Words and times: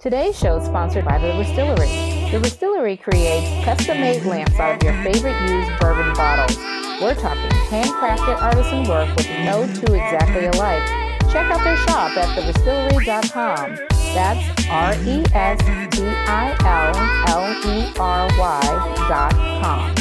Today's 0.00 0.38
show 0.38 0.58
is 0.58 0.64
sponsored 0.64 1.04
by 1.04 1.18
The 1.18 1.26
Restillery. 1.32 2.30
The 2.30 2.38
Restillery 2.38 3.02
creates 3.02 3.64
custom 3.64 4.00
made 4.00 4.22
lamps 4.24 4.56
out 4.60 4.76
of 4.76 4.82
your 4.84 4.92
favorite 5.02 5.34
used 5.50 5.80
bourbon 5.80 6.14
bottles. 6.14 6.56
We're 7.02 7.16
talking 7.16 7.50
handcrafted 7.66 8.40
artisan 8.40 8.84
work 8.88 9.08
with 9.16 9.28
no 9.40 9.66
two 9.74 9.92
exactly 9.94 10.46
alike. 10.46 10.86
Check 11.32 11.50
out 11.50 11.64
their 11.64 11.76
shop 11.78 12.16
at 12.16 12.38
therestillery.com. 12.38 13.74
That's 14.14 14.68
R 14.70 14.94
E 15.02 15.24
S 15.34 15.58
T 15.90 16.06
I 16.06 16.54
L 16.62 16.94
L 17.34 17.50
E 17.66 17.92
R 17.98 18.28
Y.com. 18.38 19.94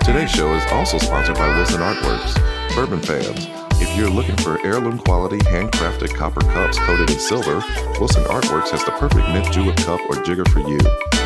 Today's 0.00 0.30
show 0.30 0.52
is 0.52 0.66
also 0.72 0.98
sponsored 0.98 1.36
by 1.36 1.48
Wilson 1.56 1.80
Artworks. 1.80 2.36
Bourbon 2.76 3.00
fans, 3.00 3.46
if 3.80 3.96
you're 3.96 4.10
looking 4.10 4.36
for 4.36 4.64
heirloom 4.64 4.98
quality 4.98 5.38
handcrafted 5.38 6.14
copper 6.14 6.40
cups 6.40 6.78
coated 6.78 7.10
in 7.10 7.18
silver, 7.18 7.62
Wilson 7.98 8.24
Artworks 8.24 8.70
has 8.70 8.84
the 8.84 8.92
perfect 8.92 9.28
mint 9.28 9.50
julep 9.52 9.76
cup 9.78 10.00
or 10.08 10.22
jigger 10.22 10.44
for 10.46 10.60
you. 10.60 10.78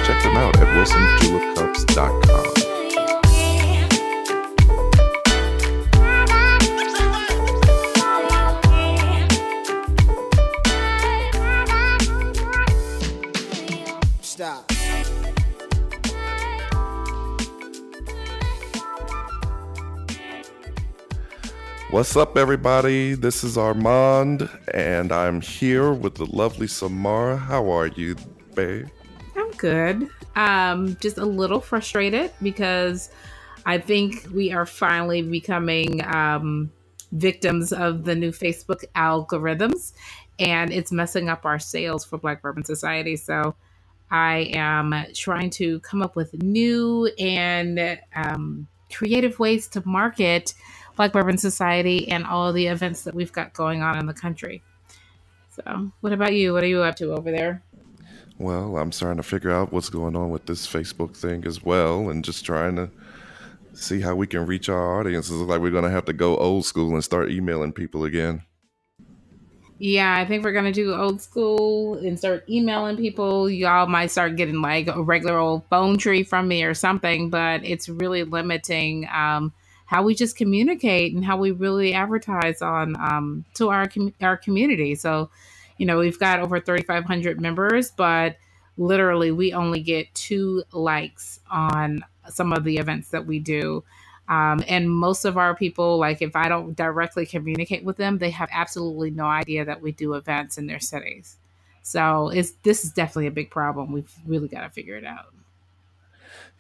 Check 0.05 0.23
them 0.23 0.37
out 0.37 0.57
at 0.57 0.69
wilsonjulepcups.com. 0.77 2.64
What's 21.95 22.17
up, 22.17 22.37
everybody? 22.37 23.15
This 23.15 23.45
is 23.45 23.57
Armond, 23.57 24.51
and 24.75 25.13
I'm 25.13 25.41
here 25.41 25.93
with 25.93 26.17
the 26.17 26.27
lovely 26.27 26.67
Samara. 26.67 27.37
How 27.37 27.71
are 27.71 27.87
you, 27.87 28.17
babe? 28.57 28.89
I'm 29.37 29.53
good. 29.53 30.09
Um, 30.35 30.97
just 31.01 31.19
a 31.19 31.25
little 31.25 31.61
frustrated 31.61 32.33
because 32.43 33.11
I 33.65 33.79
think 33.79 34.27
we 34.35 34.51
are 34.51 34.67
finally 34.67 35.23
becoming 35.23 36.05
um, 36.05 36.73
victims 37.13 37.73
of 37.73 38.03
the 38.03 38.17
new 38.17 38.33
Facebook 38.33 38.85
algorithms, 38.97 39.93
and 40.41 40.73
it's 40.73 40.91
messing 40.91 41.29
up 41.29 41.47
our 41.47 41.61
sales 41.61 42.05
for 42.05 42.19
Black 42.19 42.43
Bourbon 42.43 42.65
Society. 42.65 43.15
So 43.15 43.55
I 44.11 44.51
am 44.53 44.93
trying 45.15 45.51
to 45.51 45.79
come 45.79 46.03
up 46.03 46.17
with 46.17 46.35
new 46.43 47.07
and 47.21 48.01
um, 48.17 48.67
creative 48.93 49.39
ways 49.39 49.69
to 49.69 49.83
market 49.87 50.55
Black 50.97 51.13
Bourbon 51.13 51.39
Society 51.39 52.09
and 52.09 52.25
all 52.25 52.49
of 52.49 52.55
the 52.55 52.67
events 52.67 53.03
that 53.03 53.15
we've 53.15 53.33
got 53.33 53.53
going 53.53 53.83
on 53.83 53.99
in 53.99 54.07
the 54.07 54.15
country. 54.15 54.63
So, 55.51 55.93
what 56.01 56.13
about 56.13 56.35
you? 56.35 56.53
What 56.53 56.63
are 56.65 56.69
you 56.69 56.83
up 56.83 56.97
to 56.97 57.13
over 57.13 57.31
there? 57.31 57.63
Well, 58.39 58.77
I'm 58.77 58.91
starting 58.91 59.19
to 59.19 59.23
figure 59.23 59.53
out 59.53 59.73
what's 59.73 59.89
going 59.89 60.17
on 60.17 60.31
with 60.31 60.47
this 60.47 60.67
Facebook 60.67 61.17
thing 61.17 61.47
as 61.47 61.63
well, 61.63 62.11
and 62.11 62.25
just 62.25 62.45
trying 62.45 62.77
to 62.77 62.91
see 63.73 64.01
how 64.01 64.15
we 64.15 64.27
can 64.27 64.47
reach 64.47 64.69
our 64.69 64.99
audiences. 65.01 65.41
It's 65.41 65.49
like 65.49 65.61
we're 65.61 65.71
going 65.71 65.85
to 65.85 65.91
have 65.91 66.05
to 66.07 66.13
go 66.13 66.37
old 66.37 66.65
school 66.65 66.95
and 66.95 67.05
start 67.05 67.31
emailing 67.31 67.73
people 67.73 68.05
again. 68.05 68.43
Yeah, 69.79 70.17
I 70.17 70.25
think 70.25 70.45
we're 70.45 70.53
gonna 70.53 70.73
do 70.73 70.95
old 70.95 71.21
school 71.21 71.95
and 71.99 72.17
start 72.17 72.49
emailing 72.49 72.97
people. 72.97 73.51
Y'all 73.51 73.87
might 73.87 74.11
start 74.11 74.37
getting 74.37 74.63
like 74.63 74.87
a 74.87 75.03
regular 75.03 75.37
old 75.37 75.65
phone 75.69 75.99
tree 75.99 76.23
from 76.23 76.47
me 76.47 76.63
or 76.63 76.75
something, 76.75 77.29
but 77.29 77.65
it's 77.65 77.89
really 77.89 78.23
limiting 78.23 79.09
um, 79.13 79.53
how 79.95 80.03
we 80.03 80.13
just 80.13 80.37
communicate 80.37 81.15
and 81.15 81.25
how 81.25 81.37
we 81.37 81.53
really 81.53 81.95
advertise 81.95 82.61
on 82.61 82.97
um, 82.97 83.45
to 83.55 83.71
our 83.71 83.87
com- 83.87 84.13
our 84.21 84.37
community. 84.37 84.97
So, 84.97 85.31
you 85.79 85.87
know, 85.87 85.99
we've 86.01 86.19
got 86.19 86.41
over 86.41 86.59
3,500 86.59 87.41
members, 87.41 87.93
but 87.93 88.37
literally 88.77 89.31
we 89.31 89.53
only 89.53 89.81
get 89.81 90.13
two 90.13 90.65
likes 90.73 91.39
on 91.49 92.05
some 92.29 92.53
of 92.53 92.65
the 92.65 92.79
events 92.79 93.11
that 93.11 93.25
we 93.25 93.39
do. 93.39 93.85
Um, 94.29 94.65
and 94.67 94.91
most 94.91 95.25
of 95.25 95.39
our 95.39 95.55
people, 95.55 95.97
like 95.97 96.23
if 96.23 96.35
I 96.35 96.49
don't 96.49 96.75
directly 96.75 97.25
communicate 97.25 97.85
with 97.85 97.97
them, 97.97 98.19
they 98.19 98.31
have 98.31 98.49
absolutely 98.51 99.13
no 99.13 99.27
idea 99.27 99.65
that 99.65 99.81
we 99.81 99.93
do 99.93 100.15
events 100.15 100.59
in 100.59 100.67
their 100.67 100.81
cities. 100.81 101.37
So 101.83 102.31
it's 102.31 102.51
this 102.65 102.85
is 102.85 102.91
definitely 102.91 103.29
a 103.29 103.31
big 103.31 103.49
problem. 103.49 103.93
We've 103.93 104.13
really 104.27 104.49
got 104.49 104.63
to 104.63 104.71
figure 104.71 104.97
it 104.97 105.05
out. 105.05 105.34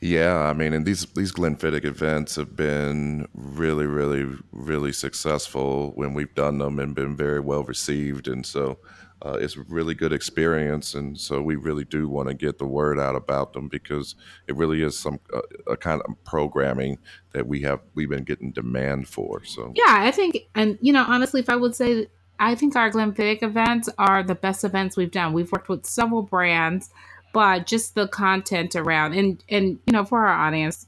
Yeah, 0.00 0.38
I 0.38 0.52
mean, 0.52 0.74
and 0.74 0.84
these 0.84 1.06
these 1.14 1.32
Glenfiddich 1.32 1.84
events 1.84 2.36
have 2.36 2.54
been 2.54 3.26
really, 3.32 3.86
really, 3.86 4.36
really 4.52 4.92
successful 4.92 5.92
when 5.94 6.12
we've 6.12 6.34
done 6.34 6.58
them 6.58 6.78
and 6.78 6.94
been 6.94 7.16
very 7.16 7.40
well 7.40 7.62
received, 7.62 8.28
and 8.28 8.44
so 8.44 8.78
uh, 9.24 9.38
it's 9.40 9.56
a 9.56 9.62
really 9.62 9.94
good 9.94 10.12
experience. 10.12 10.94
And 10.94 11.18
so 11.18 11.40
we 11.40 11.56
really 11.56 11.84
do 11.84 12.08
want 12.08 12.28
to 12.28 12.34
get 12.34 12.58
the 12.58 12.66
word 12.66 12.98
out 12.98 13.16
about 13.16 13.54
them 13.54 13.68
because 13.68 14.14
it 14.46 14.56
really 14.56 14.82
is 14.82 14.98
some 14.98 15.18
uh, 15.32 15.40
a 15.66 15.76
kind 15.76 16.02
of 16.02 16.24
programming 16.24 16.98
that 17.32 17.46
we 17.46 17.62
have 17.62 17.80
we've 17.94 18.10
been 18.10 18.24
getting 18.24 18.52
demand 18.52 19.08
for. 19.08 19.42
So 19.44 19.72
Yeah, 19.74 19.84
I 19.88 20.10
think, 20.10 20.38
and 20.54 20.78
you 20.82 20.92
know, 20.92 21.04
honestly, 21.08 21.40
if 21.40 21.48
I 21.48 21.56
would 21.56 21.74
say, 21.74 22.08
I 22.38 22.54
think 22.54 22.76
our 22.76 22.90
Glenfiddich 22.90 23.42
events 23.42 23.88
are 23.96 24.22
the 24.22 24.34
best 24.34 24.64
events 24.64 24.96
we've 24.96 25.10
done. 25.10 25.32
We've 25.32 25.50
worked 25.50 25.68
with 25.68 25.86
several 25.86 26.22
brands, 26.22 26.90
but 27.34 27.66
just 27.66 27.94
the 27.96 28.08
content 28.08 28.74
around, 28.76 29.12
and 29.12 29.44
and 29.50 29.78
you 29.86 29.92
know, 29.92 30.04
for 30.06 30.26
our 30.26 30.46
audience, 30.46 30.86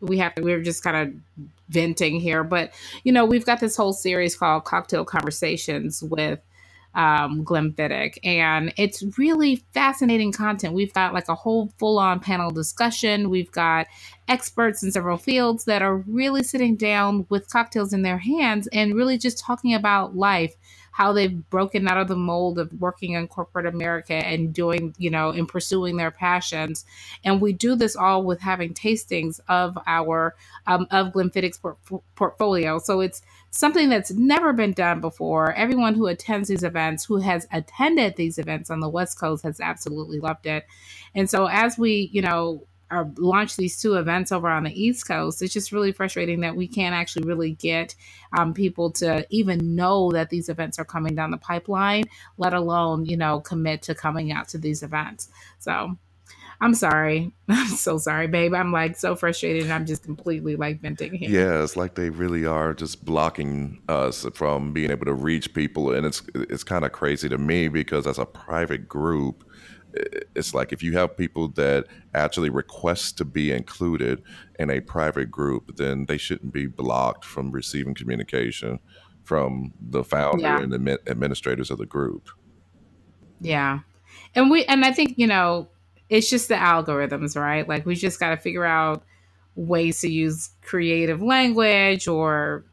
we 0.00 0.18
have 0.18 0.34
to 0.34 0.42
we're 0.42 0.60
just 0.62 0.82
kind 0.82 0.96
of 0.96 1.48
venting 1.70 2.20
here, 2.20 2.44
but 2.44 2.72
you 3.04 3.12
know, 3.12 3.24
we've 3.24 3.46
got 3.46 3.60
this 3.60 3.76
whole 3.76 3.94
series 3.94 4.36
called 4.36 4.64
Cocktail 4.64 5.04
Conversations 5.06 6.02
with 6.02 6.40
um, 6.94 7.44
Glenfiddich, 7.44 8.18
and 8.24 8.74
it's 8.76 9.02
really 9.18 9.64
fascinating 9.72 10.32
content. 10.32 10.74
We've 10.74 10.92
got 10.92 11.14
like 11.14 11.28
a 11.28 11.34
whole 11.34 11.72
full 11.78 11.98
on 11.98 12.20
panel 12.20 12.50
discussion. 12.50 13.30
We've 13.30 13.50
got 13.50 13.86
experts 14.28 14.82
in 14.82 14.90
several 14.90 15.16
fields 15.16 15.64
that 15.64 15.80
are 15.82 15.96
really 15.96 16.42
sitting 16.42 16.76
down 16.76 17.26
with 17.28 17.50
cocktails 17.50 17.92
in 17.92 18.02
their 18.02 18.18
hands 18.18 18.68
and 18.72 18.94
really 18.94 19.16
just 19.18 19.38
talking 19.38 19.74
about 19.74 20.16
life, 20.16 20.56
how 20.94 21.12
they've 21.12 21.50
broken 21.50 21.88
out 21.88 21.98
of 21.98 22.06
the 22.06 22.14
mold 22.14 22.56
of 22.56 22.72
working 22.78 23.14
in 23.14 23.26
corporate 23.26 23.66
America 23.66 24.14
and 24.14 24.54
doing, 24.54 24.94
you 24.96 25.10
know, 25.10 25.30
and 25.30 25.48
pursuing 25.48 25.96
their 25.96 26.12
passions. 26.12 26.84
And 27.24 27.40
we 27.40 27.52
do 27.52 27.74
this 27.74 27.96
all 27.96 28.22
with 28.22 28.40
having 28.40 28.74
tastings 28.74 29.40
of 29.48 29.76
our 29.88 30.36
um, 30.68 30.86
of 30.92 31.08
Glenfiddich's 31.08 31.58
port- 31.58 31.78
portfolio. 32.14 32.78
So 32.78 33.00
it's 33.00 33.22
something 33.50 33.88
that's 33.88 34.12
never 34.12 34.52
been 34.52 34.72
done 34.72 35.00
before. 35.00 35.52
Everyone 35.54 35.96
who 35.96 36.06
attends 36.06 36.48
these 36.48 36.62
events, 36.62 37.04
who 37.04 37.16
has 37.16 37.48
attended 37.50 38.14
these 38.14 38.38
events 38.38 38.70
on 38.70 38.78
the 38.78 38.88
West 38.88 39.18
Coast, 39.18 39.42
has 39.42 39.58
absolutely 39.58 40.20
loved 40.20 40.46
it. 40.46 40.64
And 41.12 41.28
so 41.28 41.46
as 41.46 41.76
we, 41.76 42.08
you 42.12 42.22
know, 42.22 42.68
are 42.90 43.10
launch 43.16 43.56
these 43.56 43.80
two 43.80 43.94
events 43.94 44.32
over 44.32 44.48
on 44.48 44.64
the 44.64 44.82
East 44.82 45.06
Coast, 45.06 45.42
it's 45.42 45.52
just 45.52 45.72
really 45.72 45.92
frustrating 45.92 46.40
that 46.40 46.56
we 46.56 46.66
can't 46.66 46.94
actually 46.94 47.26
really 47.26 47.52
get 47.52 47.94
um, 48.36 48.54
people 48.54 48.90
to 48.92 49.26
even 49.30 49.74
know 49.74 50.10
that 50.12 50.30
these 50.30 50.48
events 50.48 50.78
are 50.78 50.84
coming 50.84 51.14
down 51.14 51.30
the 51.30 51.38
pipeline, 51.38 52.04
let 52.38 52.54
alone, 52.54 53.06
you 53.06 53.16
know, 53.16 53.40
commit 53.40 53.82
to 53.82 53.94
coming 53.94 54.32
out 54.32 54.48
to 54.48 54.58
these 54.58 54.82
events. 54.82 55.28
So 55.58 55.96
I'm 56.60 56.74
sorry. 56.74 57.32
I'm 57.48 57.68
so 57.68 57.98
sorry, 57.98 58.26
babe. 58.26 58.54
I'm 58.54 58.72
like 58.72 58.96
so 58.96 59.16
frustrated. 59.16 59.64
And 59.64 59.72
I'm 59.72 59.86
just 59.86 60.02
completely 60.02 60.56
like 60.56 60.80
venting 60.80 61.14
here. 61.14 61.28
Yeah, 61.28 61.62
it's 61.62 61.76
like 61.76 61.94
they 61.94 62.10
really 62.10 62.46
are 62.46 62.74
just 62.74 63.04
blocking 63.04 63.82
us 63.88 64.26
from 64.34 64.72
being 64.72 64.90
able 64.90 65.06
to 65.06 65.14
reach 65.14 65.52
people, 65.54 65.92
and 65.92 66.06
it's 66.06 66.22
it's 66.34 66.64
kind 66.64 66.84
of 66.84 66.92
crazy 66.92 67.28
to 67.28 67.38
me 67.38 67.68
because 67.68 68.06
as 68.06 68.18
a 68.18 68.26
private 68.26 68.88
group, 68.88 69.44
it's 70.34 70.54
like 70.54 70.72
if 70.72 70.82
you 70.82 70.92
have 70.98 71.16
people 71.16 71.48
that 71.50 71.86
actually 72.14 72.50
request 72.50 73.16
to 73.18 73.24
be 73.24 73.52
included 73.52 74.22
in 74.58 74.70
a 74.70 74.80
private 74.80 75.30
group, 75.30 75.76
then 75.76 76.06
they 76.06 76.18
shouldn't 76.18 76.52
be 76.52 76.66
blocked 76.66 77.24
from 77.24 77.50
receiving 77.50 77.94
communication 77.94 78.80
from 79.22 79.72
the 79.80 80.04
founder 80.04 80.42
Yeah. 80.42 80.60
and 80.60 80.72
the 80.72 80.98
administrators 81.06 81.70
of 81.70 81.78
the 81.78 81.86
group. 81.86 82.28
Yeah. 83.40 83.80
And 84.34 84.50
we 84.50 84.64
and 84.64 84.84
I 84.84 84.92
think, 84.92 85.14
you 85.16 85.26
know, 85.26 85.68
it's 86.08 86.28
just 86.28 86.48
the 86.48 86.54
algorithms, 86.56 87.40
right? 87.40 87.68
Like 87.68 87.86
we 87.86 87.94
just 87.94 88.20
got 88.20 88.30
to 88.30 88.36
figure 88.36 88.64
out 88.64 89.04
ways 89.54 90.00
to 90.00 90.08
use 90.10 90.50
creative 90.62 91.22
language 91.22 92.08
or 92.08 92.64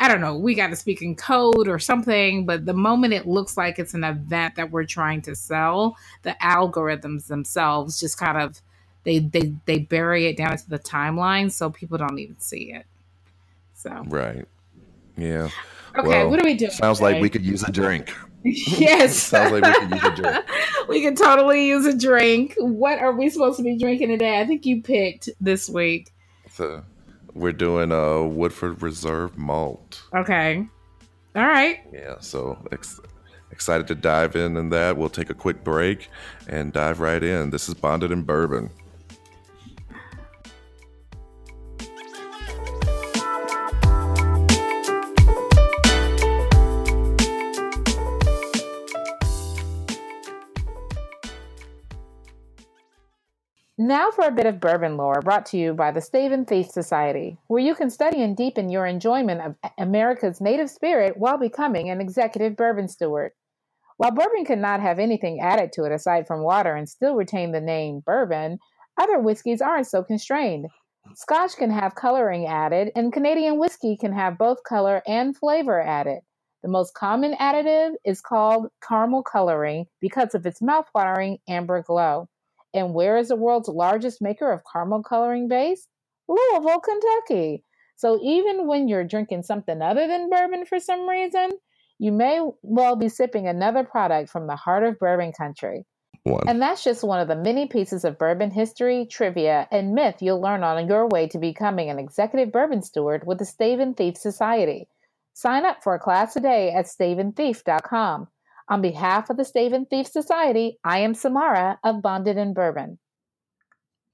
I 0.00 0.08
don't 0.08 0.22
know, 0.22 0.34
we 0.34 0.54
got 0.54 0.68
to 0.68 0.76
speak 0.76 1.02
in 1.02 1.14
code 1.14 1.68
or 1.68 1.78
something, 1.78 2.46
but 2.46 2.64
the 2.64 2.72
moment 2.72 3.12
it 3.12 3.26
looks 3.26 3.58
like 3.58 3.78
it's 3.78 3.92
an 3.92 4.02
event 4.02 4.56
that 4.56 4.70
we're 4.70 4.86
trying 4.86 5.20
to 5.22 5.36
sell, 5.36 5.94
the 6.22 6.34
algorithms 6.42 7.26
themselves 7.26 8.00
just 8.00 8.18
kind 8.18 8.38
of 8.38 8.62
they 9.04 9.18
they 9.18 9.52
they 9.66 9.78
bury 9.78 10.26
it 10.26 10.38
down 10.38 10.52
into 10.52 10.68
the 10.70 10.78
timeline 10.78 11.52
so 11.52 11.68
people 11.68 11.98
don't 11.98 12.18
even 12.18 12.40
see 12.40 12.72
it. 12.72 12.86
So, 13.74 13.90
Right. 14.06 14.46
Yeah. 15.18 15.50
okay, 15.98 16.08
Well, 16.08 16.30
what 16.30 16.40
are 16.40 16.44
we 16.44 16.54
doing? 16.54 16.70
Sounds 16.70 17.02
like 17.02 17.20
we 17.20 17.28
could 17.28 17.44
use 17.44 17.62
a 17.62 17.70
drink. 17.70 18.10
yes. 18.42 19.16
Sounds 19.22 19.52
like 19.52 19.64
we 19.64 19.86
could 19.86 19.90
use 19.90 20.04
a 20.04 20.22
drink. 20.22 20.44
we 20.88 21.02
could 21.02 21.16
totally 21.18 21.66
use 21.68 21.84
a 21.84 21.96
drink. 21.96 22.54
What 22.58 22.98
are 23.00 23.12
we 23.12 23.28
supposed 23.28 23.58
to 23.58 23.62
be 23.62 23.76
drinking 23.76 24.08
today? 24.08 24.40
I 24.40 24.46
think 24.46 24.64
you 24.64 24.82
picked 24.82 25.28
this 25.42 25.68
week. 25.68 26.10
So 26.50 26.84
we're 27.34 27.52
doing 27.52 27.92
a 27.92 28.26
Woodford 28.26 28.82
Reserve 28.82 29.36
malt. 29.38 30.02
Okay. 30.14 30.66
All 31.36 31.46
right. 31.46 31.80
Yeah. 31.92 32.16
So 32.20 32.58
ex- 32.72 33.00
excited 33.50 33.86
to 33.88 33.94
dive 33.94 34.36
in 34.36 34.56
in 34.56 34.70
that. 34.70 34.96
We'll 34.96 35.08
take 35.08 35.30
a 35.30 35.34
quick 35.34 35.62
break 35.64 36.08
and 36.48 36.72
dive 36.72 37.00
right 37.00 37.22
in. 37.22 37.50
This 37.50 37.68
is 37.68 37.74
Bonded 37.74 38.10
in 38.12 38.22
Bourbon. 38.22 38.70
Now 53.90 54.12
for 54.12 54.24
a 54.24 54.30
bit 54.30 54.46
of 54.46 54.60
bourbon 54.60 54.96
lore 54.96 55.20
brought 55.20 55.46
to 55.46 55.56
you 55.56 55.74
by 55.74 55.90
the 55.90 56.00
Stave 56.00 56.30
and 56.30 56.46
Thief 56.46 56.70
Society, 56.70 57.38
where 57.48 57.60
you 57.60 57.74
can 57.74 57.90
study 57.90 58.22
and 58.22 58.36
deepen 58.36 58.68
your 58.68 58.86
enjoyment 58.86 59.40
of 59.40 59.56
America's 59.78 60.40
native 60.40 60.70
spirit 60.70 61.16
while 61.16 61.38
becoming 61.38 61.90
an 61.90 62.00
executive 62.00 62.54
bourbon 62.54 62.86
steward. 62.86 63.32
While 63.96 64.12
bourbon 64.12 64.44
cannot 64.44 64.78
have 64.78 65.00
anything 65.00 65.40
added 65.40 65.72
to 65.72 65.82
it 65.86 65.90
aside 65.90 66.28
from 66.28 66.44
water 66.44 66.76
and 66.76 66.88
still 66.88 67.16
retain 67.16 67.50
the 67.50 67.60
name 67.60 68.04
bourbon, 68.06 68.60
other 68.96 69.18
whiskeys 69.18 69.60
aren't 69.60 69.88
so 69.88 70.04
constrained. 70.04 70.68
Scotch 71.16 71.56
can 71.56 71.72
have 71.72 71.96
coloring 71.96 72.46
added, 72.46 72.92
and 72.94 73.12
Canadian 73.12 73.58
whiskey 73.58 73.96
can 73.96 74.12
have 74.12 74.38
both 74.38 74.62
color 74.62 75.02
and 75.04 75.36
flavor 75.36 75.80
added. 75.80 76.20
The 76.62 76.68
most 76.68 76.94
common 76.94 77.34
additive 77.40 77.94
is 78.04 78.20
called 78.20 78.68
caramel 78.88 79.24
coloring 79.24 79.86
because 80.00 80.36
of 80.36 80.46
its 80.46 80.60
mouthwatering 80.60 81.38
amber 81.48 81.82
glow. 81.82 82.28
And 82.72 82.94
where 82.94 83.16
is 83.16 83.28
the 83.28 83.36
world's 83.36 83.68
largest 83.68 84.22
maker 84.22 84.50
of 84.52 84.62
caramel 84.70 85.02
coloring 85.02 85.48
base? 85.48 85.86
Louisville, 86.28 86.80
Kentucky. 86.80 87.64
So 87.96 88.18
even 88.22 88.66
when 88.66 88.88
you're 88.88 89.04
drinking 89.04 89.42
something 89.42 89.82
other 89.82 90.06
than 90.06 90.30
bourbon 90.30 90.64
for 90.64 90.80
some 90.80 91.08
reason, 91.08 91.50
you 91.98 92.12
may 92.12 92.40
well 92.62 92.96
be 92.96 93.08
sipping 93.08 93.46
another 93.46 93.84
product 93.84 94.30
from 94.30 94.46
the 94.46 94.56
heart 94.56 94.84
of 94.84 94.98
bourbon 94.98 95.32
country. 95.32 95.84
One. 96.22 96.48
And 96.48 96.60
that's 96.60 96.84
just 96.84 97.02
one 97.02 97.20
of 97.20 97.28
the 97.28 97.36
many 97.36 97.66
pieces 97.66 98.04
of 98.04 98.18
bourbon 98.18 98.50
history, 98.50 99.06
trivia, 99.10 99.66
and 99.70 99.94
myth 99.94 100.16
you'll 100.20 100.40
learn 100.40 100.62
on 100.62 100.86
your 100.86 101.08
way 101.08 101.28
to 101.28 101.38
becoming 101.38 101.90
an 101.90 101.98
executive 101.98 102.52
bourbon 102.52 102.82
steward 102.82 103.26
with 103.26 103.38
the 103.38 103.44
Stave 103.44 103.80
and 103.80 103.96
Thief 103.96 104.16
Society. 104.16 104.88
Sign 105.34 105.64
up 105.64 105.82
for 105.82 105.94
a 105.94 105.98
class 105.98 106.34
today 106.34 106.72
at 106.72 106.86
staveandthief.com. 106.86 108.28
On 108.70 108.80
behalf 108.80 109.30
of 109.30 109.36
the 109.36 109.44
Stave 109.44 109.72
and 109.72 109.90
Thief 109.90 110.06
Society, 110.06 110.78
I 110.84 111.00
am 111.00 111.12
Samara 111.12 111.80
of 111.82 112.02
Bonded 112.02 112.38
and 112.38 112.54
Bourbon. 112.54 113.00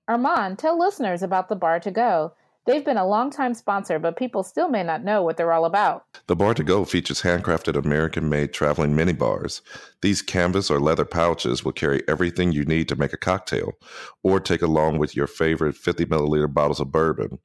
Armond, 0.08 0.56
tell 0.56 0.79
listeners 0.79 1.23
about 1.23 1.50
the 1.50 1.56
Bar 1.56 1.79
to 1.81 1.91
Go. 1.91 2.32
They've 2.64 2.85
been 2.85 2.97
a 2.97 3.06
long-time 3.06 3.53
sponsor, 3.53 3.99
but 3.99 4.17
people 4.17 4.43
still 4.43 4.70
may 4.70 4.82
not 4.82 5.05
know 5.05 5.23
what 5.23 5.37
they're 5.37 5.53
all 5.53 5.67
about. 5.67 6.05
The 6.26 6.35
Bar 6.35 6.55
to 6.55 6.64
Go 6.64 6.87
features 6.87 7.20
handcrafted 7.20 7.76
American 7.76 8.31
made 8.31 8.55
traveling 8.55 8.97
mini 8.97 9.12
bars. 9.12 9.61
These 10.00 10.23
canvas 10.23 10.70
or 10.70 10.81
leather 10.81 11.05
pouches 11.05 11.62
will 11.62 11.73
carry 11.73 12.02
everything 12.09 12.50
you 12.50 12.64
need 12.64 12.88
to 12.88 12.97
make 12.97 13.12
a 13.12 13.19
cocktail 13.19 13.75
or 14.23 14.41
take 14.41 14.62
along 14.62 14.99
with 14.99 15.14
your 15.14 15.26
favorite 15.26 15.76
50 15.76 16.06
milliliter 16.06 16.52
bottles 16.52 16.81
of 16.81 16.91
bourbon. 16.91 17.41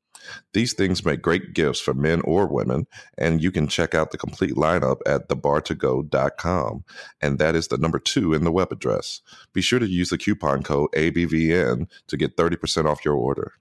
These 0.53 0.73
things 0.73 1.05
make 1.05 1.21
great 1.21 1.53
gifts 1.53 1.79
for 1.79 1.93
men 1.93 2.21
or 2.21 2.47
women, 2.47 2.87
and 3.17 3.41
you 3.41 3.51
can 3.51 3.67
check 3.67 3.95
out 3.95 4.11
the 4.11 4.17
complete 4.17 4.55
lineup 4.55 4.99
at 5.05 5.29
thebar2go.com. 5.29 6.83
And 7.21 7.39
that 7.39 7.55
is 7.55 7.67
the 7.67 7.77
number 7.77 7.99
two 7.99 8.33
in 8.33 8.43
the 8.43 8.51
web 8.51 8.71
address. 8.71 9.21
Be 9.53 9.61
sure 9.61 9.79
to 9.79 9.87
use 9.87 10.09
the 10.09 10.17
coupon 10.17 10.63
code 10.63 10.91
ABVN 10.95 11.87
to 12.07 12.17
get 12.17 12.37
30% 12.37 12.85
off 12.85 13.05
your 13.05 13.15
order. 13.15 13.53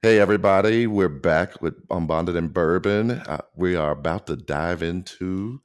Hey, 0.00 0.20
everybody, 0.20 0.86
we're 0.86 1.08
back 1.08 1.60
with 1.60 1.74
Unbonded 1.88 2.36
and 2.36 2.54
Bourbon. 2.54 3.10
Uh, 3.10 3.40
we 3.56 3.74
are 3.74 3.90
about 3.90 4.28
to 4.28 4.36
dive 4.36 4.80
into 4.80 5.60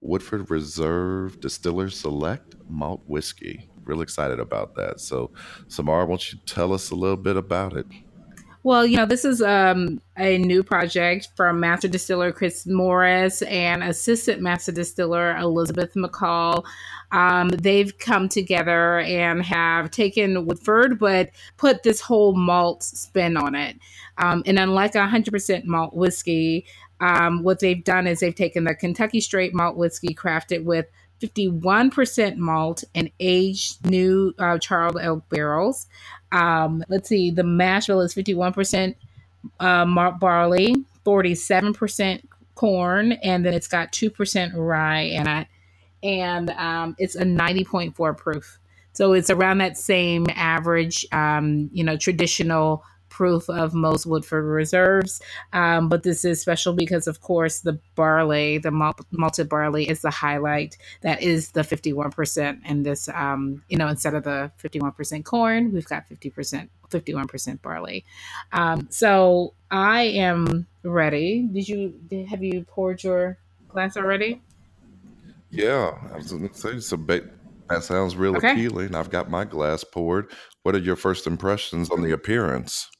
Woodford 0.00 0.50
Reserve 0.50 1.40
Distiller 1.40 1.88
Select 1.88 2.56
Malt 2.68 3.04
Whiskey. 3.06 3.70
Real 3.84 4.00
excited 4.00 4.40
about 4.40 4.74
that. 4.74 4.98
So, 4.98 5.30
Samara, 5.68 6.04
won't 6.04 6.32
you 6.32 6.40
tell 6.46 6.72
us 6.72 6.90
a 6.90 6.96
little 6.96 7.16
bit 7.16 7.36
about 7.36 7.76
it? 7.76 7.86
Well, 8.66 8.84
you 8.84 8.96
know, 8.96 9.06
this 9.06 9.24
is 9.24 9.40
um, 9.42 10.00
a 10.18 10.38
new 10.38 10.64
project 10.64 11.28
from 11.36 11.60
Master 11.60 11.86
Distiller 11.86 12.32
Chris 12.32 12.66
Morris 12.66 13.42
and 13.42 13.80
Assistant 13.84 14.42
Master 14.42 14.72
Distiller 14.72 15.36
Elizabeth 15.36 15.94
McCall. 15.94 16.64
Um, 17.12 17.50
they've 17.50 17.96
come 17.96 18.28
together 18.28 18.98
and 18.98 19.40
have 19.44 19.92
taken 19.92 20.46
Woodford, 20.46 20.98
but 20.98 21.30
put 21.58 21.84
this 21.84 22.00
whole 22.00 22.34
malt 22.34 22.82
spin 22.82 23.36
on 23.36 23.54
it. 23.54 23.76
Um, 24.18 24.42
and 24.46 24.58
unlike 24.58 24.96
a 24.96 25.06
100% 25.06 25.64
malt 25.66 25.94
whiskey, 25.94 26.66
um, 26.98 27.44
what 27.44 27.60
they've 27.60 27.84
done 27.84 28.08
is 28.08 28.18
they've 28.18 28.34
taken 28.34 28.64
the 28.64 28.74
Kentucky 28.74 29.20
straight 29.20 29.54
malt 29.54 29.76
whiskey 29.76 30.12
crafted 30.12 30.64
with 30.64 30.86
51% 31.20 32.36
malt 32.36 32.84
and 32.94 33.10
aged 33.20 33.86
new 33.86 34.34
uh, 34.38 34.58
charred 34.58 34.96
oak 34.96 35.28
barrels. 35.28 35.86
Um, 36.32 36.84
let's 36.88 37.08
see, 37.08 37.30
the 37.30 37.44
mash 37.44 37.86
bill 37.86 38.00
is 38.00 38.14
51% 38.14 38.94
uh, 39.60 39.84
malt 39.86 40.20
barley, 40.20 40.74
47% 41.04 42.22
corn, 42.54 43.12
and 43.12 43.44
then 43.44 43.54
it's 43.54 43.68
got 43.68 43.92
2% 43.92 44.52
rye 44.54 45.00
in 45.00 45.26
it. 45.26 45.46
And 46.02 46.50
um, 46.50 46.96
it's 46.98 47.14
a 47.14 47.24
90.4 47.24 48.16
proof. 48.16 48.58
So 48.92 49.12
it's 49.12 49.30
around 49.30 49.58
that 49.58 49.76
same 49.76 50.26
average, 50.34 51.06
um, 51.12 51.68
you 51.72 51.84
know, 51.84 51.96
traditional 51.96 52.82
proof 53.16 53.48
of 53.48 53.72
most 53.72 54.04
Woodford 54.04 54.44
reserves. 54.44 55.22
Um, 55.54 55.88
but 55.88 56.02
this 56.02 56.22
is 56.22 56.38
special 56.38 56.74
because, 56.74 57.06
of 57.06 57.22
course, 57.22 57.60
the 57.60 57.80
barley, 57.94 58.58
the 58.58 58.70
malted 58.70 59.48
barley, 59.48 59.88
is 59.88 60.02
the 60.02 60.10
highlight. 60.10 60.76
That 61.00 61.22
is 61.22 61.52
the 61.52 61.62
51%. 61.62 62.60
And 62.66 62.84
this, 62.84 63.08
um, 63.08 63.62
you 63.70 63.78
know, 63.78 63.88
instead 63.88 64.12
of 64.12 64.24
the 64.24 64.52
51% 64.62 65.24
corn, 65.24 65.72
we've 65.72 65.86
got 65.86 66.06
50%, 66.10 66.68
51% 66.90 67.62
barley. 67.62 68.04
Um, 68.52 68.86
so 68.90 69.54
I 69.70 70.02
am 70.02 70.66
ready. 70.82 71.48
Did 71.50 71.70
you, 71.70 71.98
have 72.28 72.42
you 72.42 72.64
poured 72.64 73.02
your 73.02 73.38
glass 73.70 73.96
already? 73.96 74.42
Yeah, 75.50 75.92
I 76.12 76.18
was 76.18 76.32
going 76.32 76.50
to 76.50 76.54
say 76.54 76.80
some 76.80 77.06
ba- 77.06 77.30
that 77.70 77.82
sounds 77.82 78.14
real 78.14 78.36
okay. 78.36 78.52
appealing. 78.52 78.94
I've 78.94 79.10
got 79.10 79.30
my 79.30 79.46
glass 79.46 79.84
poured. 79.84 80.30
What 80.64 80.74
are 80.74 80.80
your 80.80 80.96
first 80.96 81.26
impressions 81.26 81.90
on 81.90 82.02
the 82.02 82.12
appearance? 82.12 82.90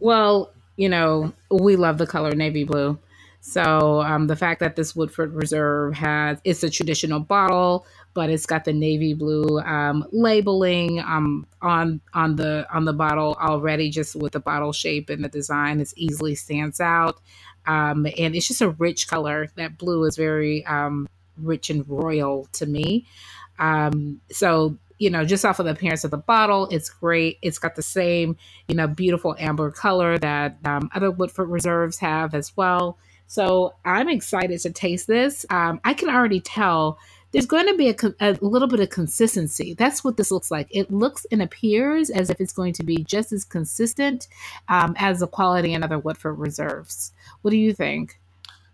Well, 0.00 0.52
you 0.76 0.88
know, 0.88 1.32
we 1.50 1.76
love 1.76 1.98
the 1.98 2.06
color 2.06 2.34
navy 2.34 2.64
blue. 2.64 2.98
So 3.42 4.02
um, 4.02 4.26
the 4.26 4.36
fact 4.36 4.60
that 4.60 4.76
this 4.76 4.94
Woodford 4.94 5.32
Reserve 5.34 5.94
has 5.94 6.38
it's 6.44 6.62
a 6.62 6.68
traditional 6.70 7.20
bottle, 7.20 7.86
but 8.12 8.28
it's 8.28 8.44
got 8.44 8.64
the 8.64 8.72
navy 8.72 9.14
blue 9.14 9.60
um, 9.60 10.04
labeling 10.12 11.00
um, 11.00 11.46
on 11.62 12.00
on 12.12 12.36
the 12.36 12.66
on 12.72 12.84
the 12.84 12.92
bottle 12.92 13.36
already, 13.40 13.88
just 13.90 14.14
with 14.14 14.32
the 14.32 14.40
bottle 14.40 14.72
shape 14.72 15.08
and 15.08 15.24
the 15.24 15.28
design, 15.28 15.80
it 15.80 15.92
easily 15.96 16.34
stands 16.34 16.80
out. 16.80 17.18
Um, 17.66 18.06
and 18.18 18.34
it's 18.34 18.48
just 18.48 18.60
a 18.62 18.70
rich 18.70 19.08
color. 19.08 19.48
That 19.56 19.78
blue 19.78 20.04
is 20.04 20.16
very 20.16 20.64
um, 20.66 21.08
rich 21.38 21.70
and 21.70 21.88
royal 21.88 22.46
to 22.52 22.66
me. 22.66 23.06
Um, 23.58 24.20
so 24.30 24.76
you 25.00 25.08
know, 25.08 25.24
just 25.24 25.46
off 25.46 25.58
of 25.58 25.64
the 25.64 25.72
appearance 25.72 26.04
of 26.04 26.10
the 26.10 26.18
bottle, 26.18 26.68
it's 26.70 26.90
great. 26.90 27.38
It's 27.40 27.58
got 27.58 27.74
the 27.74 27.82
same, 27.82 28.36
you 28.68 28.74
know, 28.74 28.86
beautiful 28.86 29.34
amber 29.38 29.70
color 29.70 30.18
that 30.18 30.58
um, 30.66 30.90
other 30.94 31.10
Woodford 31.10 31.48
Reserves 31.48 31.98
have 31.98 32.34
as 32.34 32.54
well. 32.54 32.98
So 33.26 33.74
I'm 33.82 34.10
excited 34.10 34.60
to 34.60 34.70
taste 34.70 35.06
this. 35.06 35.46
Um, 35.48 35.80
I 35.84 35.94
can 35.94 36.10
already 36.10 36.40
tell 36.40 36.98
there's 37.32 37.46
going 37.46 37.66
to 37.68 37.76
be 37.76 37.88
a, 37.88 37.96
a, 38.20 38.36
little 38.42 38.68
bit 38.68 38.80
of 38.80 38.90
consistency. 38.90 39.72
That's 39.72 40.04
what 40.04 40.18
this 40.18 40.30
looks 40.30 40.50
like. 40.50 40.68
It 40.70 40.90
looks 40.90 41.24
and 41.32 41.40
appears 41.40 42.10
as 42.10 42.28
if 42.28 42.38
it's 42.38 42.52
going 42.52 42.74
to 42.74 42.82
be 42.82 43.02
just 43.02 43.32
as 43.32 43.44
consistent 43.44 44.28
um, 44.68 44.94
as 44.98 45.20
the 45.20 45.28
quality 45.28 45.72
in 45.72 45.82
other 45.82 45.98
Woodford 45.98 46.38
Reserves. 46.38 47.12
What 47.40 47.52
do 47.52 47.56
you 47.56 47.72
think? 47.72 48.19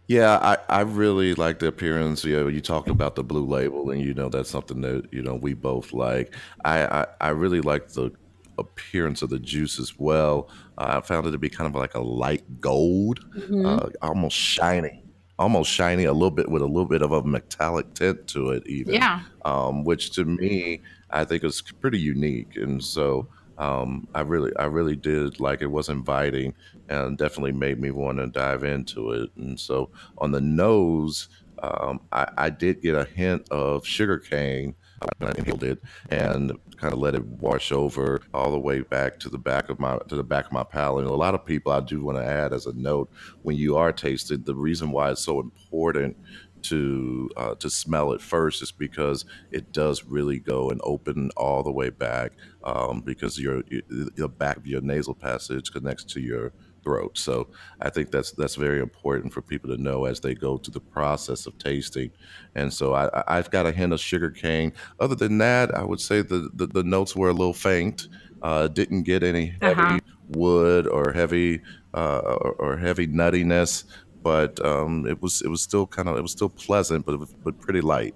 Yeah, 0.08 0.38
I, 0.40 0.78
I 0.78 0.80
really 0.82 1.34
like 1.34 1.58
the 1.58 1.66
appearance. 1.66 2.24
You 2.24 2.36
know, 2.36 2.48
you 2.48 2.60
talked 2.60 2.88
about 2.88 3.16
the 3.16 3.24
blue 3.24 3.44
label, 3.44 3.90
and 3.90 4.00
you 4.00 4.14
know 4.14 4.28
that's 4.28 4.50
something 4.50 4.80
that 4.82 5.08
you 5.12 5.22
know 5.22 5.34
we 5.34 5.54
both 5.54 5.92
like. 5.92 6.34
I 6.64 6.86
I, 6.86 7.06
I 7.20 7.28
really 7.30 7.60
like 7.60 7.88
the 7.88 8.12
appearance 8.58 9.22
of 9.22 9.30
the 9.30 9.38
juice 9.38 9.78
as 9.80 9.98
well. 9.98 10.48
Uh, 10.78 11.00
I 11.02 11.06
found 11.06 11.26
it 11.26 11.32
to 11.32 11.38
be 11.38 11.48
kind 11.48 11.68
of 11.68 11.74
like 11.74 11.94
a 11.94 12.00
light 12.00 12.60
gold, 12.60 13.20
mm-hmm. 13.36 13.66
uh, 13.66 13.88
almost 14.02 14.36
shiny, 14.36 15.02
almost 15.38 15.70
shiny, 15.70 16.04
a 16.04 16.12
little 16.12 16.30
bit 16.30 16.48
with 16.48 16.62
a 16.62 16.66
little 16.66 16.86
bit 16.86 17.02
of 17.02 17.12
a 17.12 17.22
metallic 17.24 17.92
tint 17.94 18.28
to 18.28 18.50
it, 18.50 18.66
even. 18.66 18.94
Yeah. 18.94 19.22
Um, 19.44 19.84
which 19.84 20.12
to 20.12 20.24
me, 20.24 20.82
I 21.10 21.24
think 21.24 21.42
is 21.42 21.62
pretty 21.62 21.98
unique, 21.98 22.56
and 22.56 22.82
so 22.82 23.28
um, 23.58 24.06
I 24.14 24.20
really, 24.20 24.52
I 24.56 24.64
really 24.64 24.96
did 24.96 25.40
like 25.40 25.62
it. 25.62 25.66
Was 25.66 25.88
inviting 25.88 26.54
and 26.88 27.16
definitely 27.18 27.52
made 27.52 27.80
me 27.80 27.90
want 27.90 28.18
to 28.18 28.26
dive 28.26 28.64
into 28.64 29.12
it. 29.12 29.30
And 29.36 29.58
so 29.58 29.90
on 30.18 30.32
the 30.32 30.40
nose, 30.40 31.28
um, 31.62 32.00
I, 32.12 32.28
I, 32.36 32.50
did 32.50 32.82
get 32.82 32.94
a 32.94 33.04
hint 33.04 33.48
of 33.50 33.86
sugar 33.86 34.18
cane. 34.18 34.74
I 35.20 35.30
inhaled 35.36 35.64
it 35.64 35.82
and 36.10 36.52
kind 36.76 36.92
of 36.92 36.98
let 36.98 37.14
it 37.14 37.24
wash 37.24 37.72
over 37.72 38.20
all 38.34 38.50
the 38.50 38.58
way 38.58 38.80
back 38.80 39.18
to 39.20 39.28
the 39.28 39.38
back 39.38 39.68
of 39.68 39.78
my 39.78 39.98
to 40.08 40.16
the 40.16 40.22
back 40.22 40.46
of 40.46 40.52
my 40.52 40.64
palate. 40.64 41.04
And 41.04 41.12
a 41.12 41.16
lot 41.16 41.34
of 41.34 41.44
people, 41.44 41.72
I 41.72 41.80
do 41.80 42.02
want 42.02 42.18
to 42.18 42.24
add 42.24 42.52
as 42.52 42.66
a 42.66 42.74
note, 42.74 43.10
when 43.42 43.56
you 43.56 43.76
are 43.76 43.92
tasted, 43.92 44.44
the 44.44 44.54
reason 44.54 44.90
why 44.90 45.10
it's 45.10 45.22
so 45.22 45.40
important 45.40 46.16
to 46.62 47.30
uh, 47.36 47.54
to 47.56 47.70
smell 47.70 48.12
it 48.12 48.20
first 48.20 48.62
is 48.62 48.72
because 48.72 49.24
it 49.50 49.72
does 49.72 50.04
really 50.04 50.38
go 50.38 50.70
and 50.70 50.80
open 50.84 51.30
all 51.36 51.62
the 51.62 51.72
way 51.72 51.90
back 51.90 52.32
um, 52.64 53.00
because 53.00 53.38
your, 53.38 53.62
the 53.62 54.28
back 54.28 54.56
of 54.56 54.66
your 54.66 54.80
nasal 54.80 55.14
passage 55.14 55.72
connects 55.72 56.04
to 56.04 56.20
your 56.20 56.52
throat. 56.86 57.18
So 57.18 57.48
I 57.80 57.90
think 57.90 58.12
that's 58.12 58.30
that's 58.32 58.54
very 58.54 58.80
important 58.80 59.32
for 59.32 59.42
people 59.42 59.68
to 59.70 59.82
know 59.82 60.04
as 60.04 60.20
they 60.20 60.34
go 60.34 60.56
through 60.56 60.74
the 60.74 60.80
process 60.80 61.46
of 61.46 61.58
tasting. 61.58 62.12
And 62.54 62.72
so 62.72 62.94
I, 62.94 63.24
I've 63.26 63.50
got 63.50 63.66
a 63.66 63.72
hint 63.72 63.92
of 63.92 64.00
sugar 64.00 64.30
cane. 64.30 64.72
Other 65.00 65.16
than 65.16 65.38
that, 65.38 65.74
I 65.74 65.82
would 65.82 66.00
say 66.00 66.22
the 66.22 66.48
the, 66.54 66.66
the 66.68 66.84
notes 66.84 67.16
were 67.16 67.30
a 67.30 67.32
little 67.32 67.52
faint. 67.52 68.08
Uh, 68.42 68.68
didn't 68.68 69.02
get 69.02 69.22
any 69.22 69.56
heavy 69.60 69.80
uh-huh. 69.80 69.98
wood 70.28 70.86
or 70.86 71.10
heavy 71.12 71.62
uh, 71.94 72.18
or, 72.18 72.52
or, 72.58 72.76
heavy 72.76 73.06
nuttiness 73.06 73.84
but 74.26 74.58
um, 74.66 75.06
it 75.06 75.22
was 75.22 75.40
it 75.40 75.46
was 75.46 75.62
still 75.62 75.86
kind 75.86 76.08
of 76.08 76.16
it 76.16 76.20
was 76.20 76.32
still 76.32 76.48
pleasant, 76.48 77.06
but 77.06 77.16
but 77.44 77.60
pretty 77.60 77.80
light. 77.80 78.12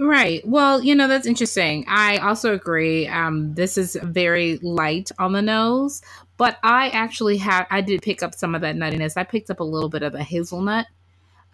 Right. 0.00 0.44
Well, 0.44 0.82
you 0.82 0.96
know 0.96 1.06
that's 1.06 1.28
interesting. 1.28 1.84
I 1.86 2.16
also 2.16 2.54
agree. 2.54 3.06
Um, 3.06 3.54
this 3.54 3.78
is 3.78 3.96
very 4.02 4.58
light 4.58 5.12
on 5.16 5.32
the 5.32 5.42
nose, 5.42 6.02
but 6.38 6.58
I 6.64 6.88
actually 6.88 7.36
have 7.36 7.68
I 7.70 7.82
did 7.82 8.02
pick 8.02 8.20
up 8.20 8.34
some 8.34 8.56
of 8.56 8.62
that 8.62 8.74
nuttiness. 8.74 9.12
I 9.16 9.22
picked 9.22 9.48
up 9.48 9.60
a 9.60 9.64
little 9.64 9.88
bit 9.88 10.02
of 10.02 10.12
the 10.12 10.24
hazelnut, 10.24 10.86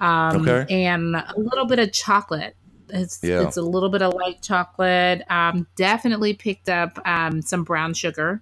um, 0.00 0.48
okay. 0.48 0.64
and 0.74 1.14
a 1.14 1.34
little 1.36 1.66
bit 1.66 1.78
of 1.78 1.92
chocolate. 1.92 2.56
It's 2.88 3.20
yeah. 3.22 3.42
it's 3.42 3.58
a 3.58 3.62
little 3.62 3.90
bit 3.90 4.00
of 4.00 4.14
light 4.14 4.40
chocolate. 4.40 5.24
Um, 5.28 5.66
definitely 5.76 6.32
picked 6.32 6.70
up 6.70 6.98
um, 7.06 7.42
some 7.42 7.64
brown 7.64 7.92
sugar, 7.92 8.40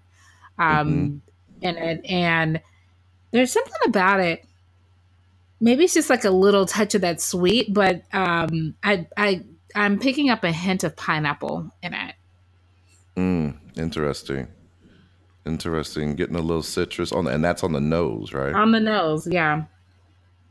um, 0.57 1.23
mm-hmm. 1.59 1.67
in 1.67 1.77
it, 1.79 2.07
and 2.07 2.61
there's 3.33 3.51
something 3.51 3.89
about 3.89 4.21
it 4.21 4.47
maybe 5.63 5.85
it's 5.85 5.95
just 5.95 6.11
like 6.11 6.25
a 6.25 6.31
little 6.31 6.67
touch 6.67 6.95
of 6.95 7.01
that 7.01 7.23
sweet, 7.23 7.73
but 7.73 8.03
um, 8.13 8.75
I 8.83 9.07
I 9.17 9.45
I'm 9.75 9.99
picking 9.99 10.29
up 10.29 10.45
a 10.45 10.53
hint 10.53 10.85
of 10.85 10.95
pineapple 10.97 11.71
in 11.83 11.95
it. 11.95 12.15
Mm, 13.17 13.57
interesting. 13.77 14.49
Interesting. 15.47 16.15
Getting 16.17 16.37
a 16.37 16.41
little 16.41 16.63
citrus 16.63 17.13
on, 17.13 17.27
and 17.27 17.43
that's 17.43 17.65
on 17.65 17.73
the 17.73 17.81
nose, 17.81 18.35
right? 18.35 18.55
On 18.55 18.73
the 18.73 18.81
nose, 18.81 19.27
yeah. 19.27 19.65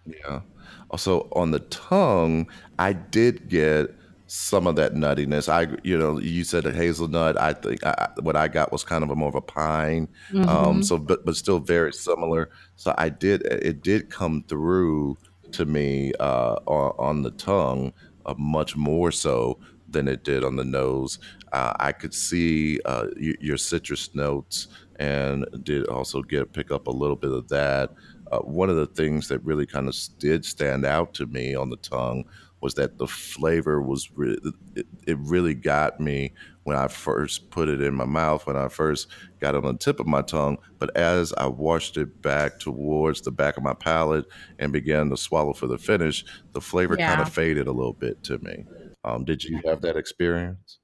Yeah. 0.05 0.41
Also 0.89 1.29
on 1.33 1.51
the 1.51 1.59
tongue, 1.59 2.49
I 2.79 2.93
did 2.93 3.47
get 3.47 3.93
some 4.33 4.65
of 4.65 4.77
that 4.77 4.93
nuttiness. 4.93 5.49
I, 5.49 5.75
you 5.83 5.97
know, 5.97 6.17
you 6.17 6.45
said 6.45 6.65
a 6.65 6.71
hazelnut. 6.71 7.37
I 7.37 7.51
think 7.51 7.85
I, 7.85 8.07
what 8.21 8.37
I 8.37 8.47
got 8.47 8.71
was 8.71 8.81
kind 8.81 9.03
of 9.03 9.09
a 9.09 9.15
more 9.15 9.27
of 9.27 9.35
a 9.35 9.41
pine. 9.41 10.07
Um, 10.33 10.37
mm-hmm. 10.37 10.49
Um, 10.49 10.83
so, 10.83 10.97
but 10.97 11.25
but 11.25 11.35
still 11.35 11.59
very 11.59 11.91
similar. 11.91 12.49
So 12.77 12.95
I 12.97 13.09
did. 13.09 13.41
It 13.41 13.81
did 13.81 14.09
come 14.09 14.45
through 14.47 15.17
to 15.51 15.65
me 15.65 16.13
uh, 16.21 16.55
on, 16.65 16.95
on 16.97 17.21
the 17.23 17.31
tongue, 17.31 17.91
uh, 18.25 18.33
much 18.37 18.77
more 18.77 19.11
so 19.11 19.59
than 19.89 20.07
it 20.07 20.23
did 20.23 20.45
on 20.45 20.55
the 20.55 20.63
nose. 20.63 21.19
Uh, 21.51 21.73
I 21.77 21.91
could 21.91 22.13
see 22.13 22.79
uh, 22.85 23.07
y- 23.17 23.35
your 23.41 23.57
citrus 23.57 24.15
notes, 24.15 24.69
and 24.97 25.45
did 25.63 25.87
also 25.87 26.21
get 26.21 26.53
pick 26.53 26.71
up 26.71 26.87
a 26.87 26.91
little 26.91 27.17
bit 27.17 27.31
of 27.31 27.49
that. 27.49 27.91
Uh, 28.31 28.39
one 28.39 28.69
of 28.69 28.77
the 28.77 28.87
things 28.87 29.27
that 29.27 29.43
really 29.43 29.65
kind 29.65 29.89
of 29.89 29.95
did 30.19 30.45
stand 30.45 30.85
out 30.85 31.13
to 31.15 31.25
me 31.25 31.53
on 31.53 31.69
the 31.69 31.75
tongue 31.75 32.23
was 32.61 32.75
that 32.75 32.97
the 32.97 33.07
flavor 33.07 33.81
was 33.81 34.09
re- 34.15 34.37
it, 34.75 34.85
it 35.07 35.17
really 35.19 35.53
got 35.53 35.99
me 35.99 36.33
when 36.63 36.77
I 36.77 36.87
first 36.87 37.49
put 37.49 37.69
it 37.69 37.81
in 37.81 37.95
my 37.95 38.05
mouth, 38.05 38.45
when 38.45 38.55
I 38.55 38.67
first 38.67 39.07
got 39.39 39.55
it 39.55 39.65
on 39.65 39.73
the 39.73 39.79
tip 39.79 39.99
of 39.99 40.05
my 40.05 40.21
tongue. 40.21 40.59
But 40.77 40.95
as 40.95 41.33
I 41.33 41.47
washed 41.47 41.97
it 41.97 42.21
back 42.21 42.59
towards 42.59 43.21
the 43.21 43.31
back 43.31 43.57
of 43.57 43.63
my 43.63 43.73
palate 43.73 44.25
and 44.59 44.71
began 44.71 45.09
to 45.09 45.17
swallow 45.17 45.53
for 45.53 45.67
the 45.67 45.79
finish, 45.79 46.23
the 46.53 46.61
flavor 46.61 46.95
yeah. 46.97 47.15
kind 47.15 47.27
of 47.27 47.33
faded 47.33 47.67
a 47.67 47.71
little 47.71 47.93
bit 47.93 48.23
to 48.25 48.37
me. 48.39 48.65
Um, 49.03 49.25
did 49.25 49.43
you 49.43 49.59
have 49.65 49.81
that 49.81 49.97
experience? 49.97 50.77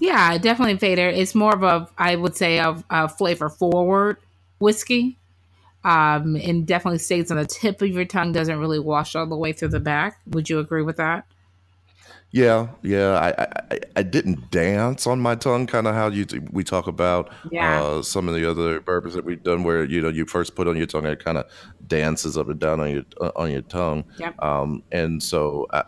Yeah, 0.00 0.36
definitely 0.38 0.78
faded. 0.78 1.16
It's 1.16 1.36
more 1.36 1.54
of 1.54 1.62
a, 1.62 1.88
I 1.96 2.16
would 2.16 2.36
say, 2.36 2.58
a, 2.58 2.82
a 2.90 3.08
flavor 3.08 3.48
forward 3.48 4.16
whiskey 4.58 5.19
um, 5.84 6.36
and 6.36 6.66
definitely 6.66 6.98
stays 6.98 7.30
on 7.30 7.36
the 7.36 7.46
tip 7.46 7.80
of 7.82 7.88
your 7.88 8.04
tongue, 8.04 8.32
doesn't 8.32 8.58
really 8.58 8.78
wash 8.78 9.14
all 9.14 9.26
the 9.26 9.36
way 9.36 9.52
through 9.52 9.68
the 9.68 9.80
back. 9.80 10.20
Would 10.26 10.50
you 10.50 10.58
agree 10.58 10.82
with 10.82 10.96
that? 10.96 11.26
Yeah, 12.32 12.68
yeah. 12.82 13.14
I, 13.18 13.74
I, 13.74 13.78
I 13.96 14.02
didn't 14.02 14.52
dance 14.52 15.06
on 15.06 15.20
my 15.20 15.34
tongue, 15.34 15.66
kind 15.66 15.88
of 15.88 15.94
how 15.94 16.08
you 16.08 16.26
we 16.52 16.62
talk 16.62 16.86
about 16.86 17.32
yeah. 17.50 17.82
uh, 17.82 18.02
some 18.02 18.28
of 18.28 18.34
the 18.36 18.48
other 18.48 18.80
bourbons 18.80 19.14
that 19.14 19.24
we've 19.24 19.42
done, 19.42 19.64
where 19.64 19.84
you 19.84 20.00
know 20.00 20.08
you 20.08 20.26
first 20.26 20.54
put 20.54 20.68
on 20.68 20.76
your 20.76 20.86
tongue, 20.86 21.06
it 21.06 21.24
kind 21.24 21.38
of 21.38 21.46
dances 21.88 22.38
up 22.38 22.48
and 22.48 22.60
down 22.60 22.78
on 22.78 22.90
your 22.90 23.02
uh, 23.20 23.32
on 23.34 23.50
your 23.50 23.62
tongue. 23.62 24.04
Yep. 24.18 24.40
Um, 24.40 24.84
and 24.92 25.20
so, 25.20 25.66
uh, 25.70 25.82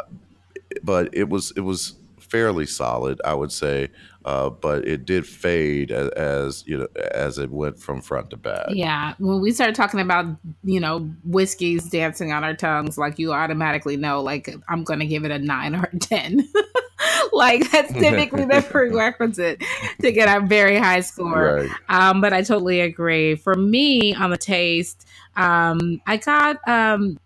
but 0.82 1.11
it 1.12 1.28
was 1.28 1.52
it 1.56 1.61
was 1.61 1.94
fairly 2.32 2.66
solid, 2.66 3.20
I 3.24 3.34
would 3.34 3.52
say 3.52 3.90
uh, 4.24 4.50
but 4.50 4.86
it 4.86 5.04
did 5.04 5.26
fade 5.26 5.90
as, 5.90 6.08
as, 6.10 6.64
you 6.66 6.78
know 6.78 6.86
as 7.12 7.38
it 7.38 7.50
went 7.50 7.78
from 7.78 8.00
front 8.00 8.30
to 8.30 8.36
back. 8.36 8.66
Yeah, 8.68 9.14
when 9.18 9.40
we 9.40 9.52
started 9.52 9.74
talking 9.74 10.00
about 10.00 10.26
you 10.62 10.78
know 10.78 11.10
whiskeys 11.24 11.88
dancing 11.88 12.32
on 12.32 12.44
our 12.44 12.54
tongues, 12.54 12.96
like 12.96 13.18
you 13.18 13.32
automatically 13.32 13.96
know, 13.96 14.22
like 14.22 14.54
I'm 14.68 14.84
going 14.84 15.00
to 15.00 15.06
give 15.06 15.24
it 15.24 15.30
a 15.30 15.38
nine 15.38 15.74
or 15.74 15.88
a 15.92 15.98
ten. 15.98 16.48
like 17.32 17.68
that's 17.70 17.92
typically 17.94 18.44
the 18.44 18.62
prerequisite 18.62 19.62
to 20.00 20.12
get 20.12 20.34
a 20.34 20.44
very 20.44 20.78
high 20.78 21.00
score. 21.00 21.56
Right. 21.56 21.70
Um, 21.88 22.20
but 22.20 22.32
I 22.32 22.42
totally 22.42 22.80
agree. 22.80 23.34
For 23.34 23.54
me, 23.54 24.14
on 24.14 24.30
the 24.30 24.38
taste, 24.38 25.06
um, 25.36 26.00
I 26.06 26.18
got 26.18 26.58
um, 26.68 27.18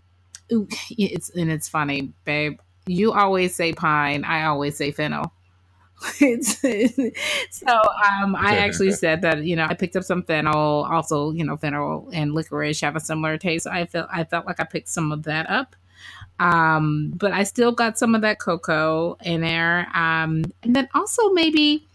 it's 0.49 1.29
and 1.31 1.51
it's 1.51 1.69
funny, 1.69 2.13
babe. 2.25 2.59
You 2.87 3.13
always 3.13 3.55
say 3.55 3.73
pine. 3.73 4.25
I 4.25 4.45
always 4.45 4.77
say 4.77 4.93
fennel. 4.93 5.33
so 6.03 7.71
um, 7.71 8.37
I 8.37 8.59
actually 8.59 8.93
said 8.93 9.23
that 9.23 9.45
you 9.45 9.57
know 9.57 9.65
I 9.65 9.75
picked 9.75 9.97
up 9.97 10.05
some 10.05 10.23
fennel, 10.23 10.85
also 10.85 11.33
you 11.33 11.43
know 11.43 11.57
fennel 11.57 12.11
and 12.13 12.35
licorice 12.35 12.81
have 12.83 12.97
a 12.97 13.01
similar 13.01 13.39
taste. 13.39 13.67
I 13.67 13.87
felt 13.87 14.09
I 14.13 14.25
felt 14.25 14.47
like 14.47 14.61
I 14.61 14.65
picked 14.65 14.89
some 14.89 15.11
of 15.11 15.23
that 15.23 15.49
up, 15.49 15.75
um, 16.39 17.13
but 17.17 17.33
I 17.33 17.45
still 17.45 17.73
got 17.73 17.99
some 17.99 18.15
of 18.15 18.21
that 18.21 18.39
cocoa 18.39 19.17
in 19.23 19.41
there, 19.41 19.89
um, 19.95 20.45
and 20.63 20.77
then 20.77 20.87
also 20.95 21.31
maybe 21.31 21.87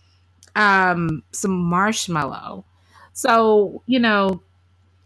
um, 0.56 1.22
some 1.32 1.56
marshmallow. 1.56 2.66
So 3.14 3.84
you 3.86 4.00
know, 4.00 4.42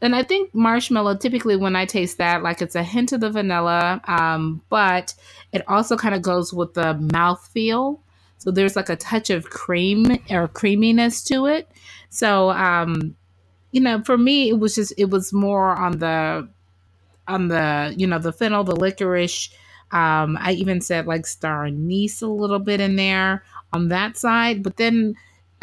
and 0.06 0.16
I 0.16 0.24
think 0.24 0.54
marshmallow 0.56 1.18
typically 1.18 1.58
when 1.58 1.76
I 1.76 1.86
taste 1.86 2.18
that, 2.20 2.44
like 2.44 2.62
it's 2.62 2.76
a 2.76 2.84
hint 2.84 3.12
of 3.12 3.20
the 3.20 3.30
vanilla, 3.30 4.02
um, 4.06 4.62
but 4.70 5.14
it 5.52 5.68
also 5.68 5.98
kind 5.98 6.16
of 6.16 6.22
goes 6.22 6.54
with 6.54 6.74
the 6.74 6.94
mouth 7.14 7.46
feel 7.54 8.02
so 8.46 8.52
there's 8.52 8.76
like 8.76 8.90
a 8.90 8.96
touch 8.96 9.32
of 9.32 9.50
cream 9.50 10.20
or 10.30 10.48
creaminess 10.48 11.24
to 11.26 11.48
it. 11.48 11.68
So 12.10 12.52
um, 12.52 13.16
you 13.72 13.82
know, 13.82 14.04
for 14.04 14.18
me 14.18 14.50
it 14.50 14.60
was 14.60 14.76
just 14.76 14.94
it 14.98 15.10
was 15.10 15.34
more 15.34 15.76
on 15.76 15.98
the 15.98 16.48
on 17.28 17.48
the, 17.48 17.96
you 17.98 18.06
know, 18.06 18.20
the 18.20 18.32
fennel, 18.32 18.64
the 18.64 18.76
licorice. 18.76 19.50
Um, 19.92 20.38
I 20.40 20.52
even 20.52 20.80
said 20.82 21.08
like 21.08 21.26
star 21.26 21.66
anise 21.66 22.22
a 22.22 22.28
little 22.28 22.60
bit 22.60 22.80
in 22.80 22.98
there 22.98 23.44
on 23.74 23.88
that 23.90 24.16
side, 24.16 24.62
but 24.62 24.78
then 24.78 25.16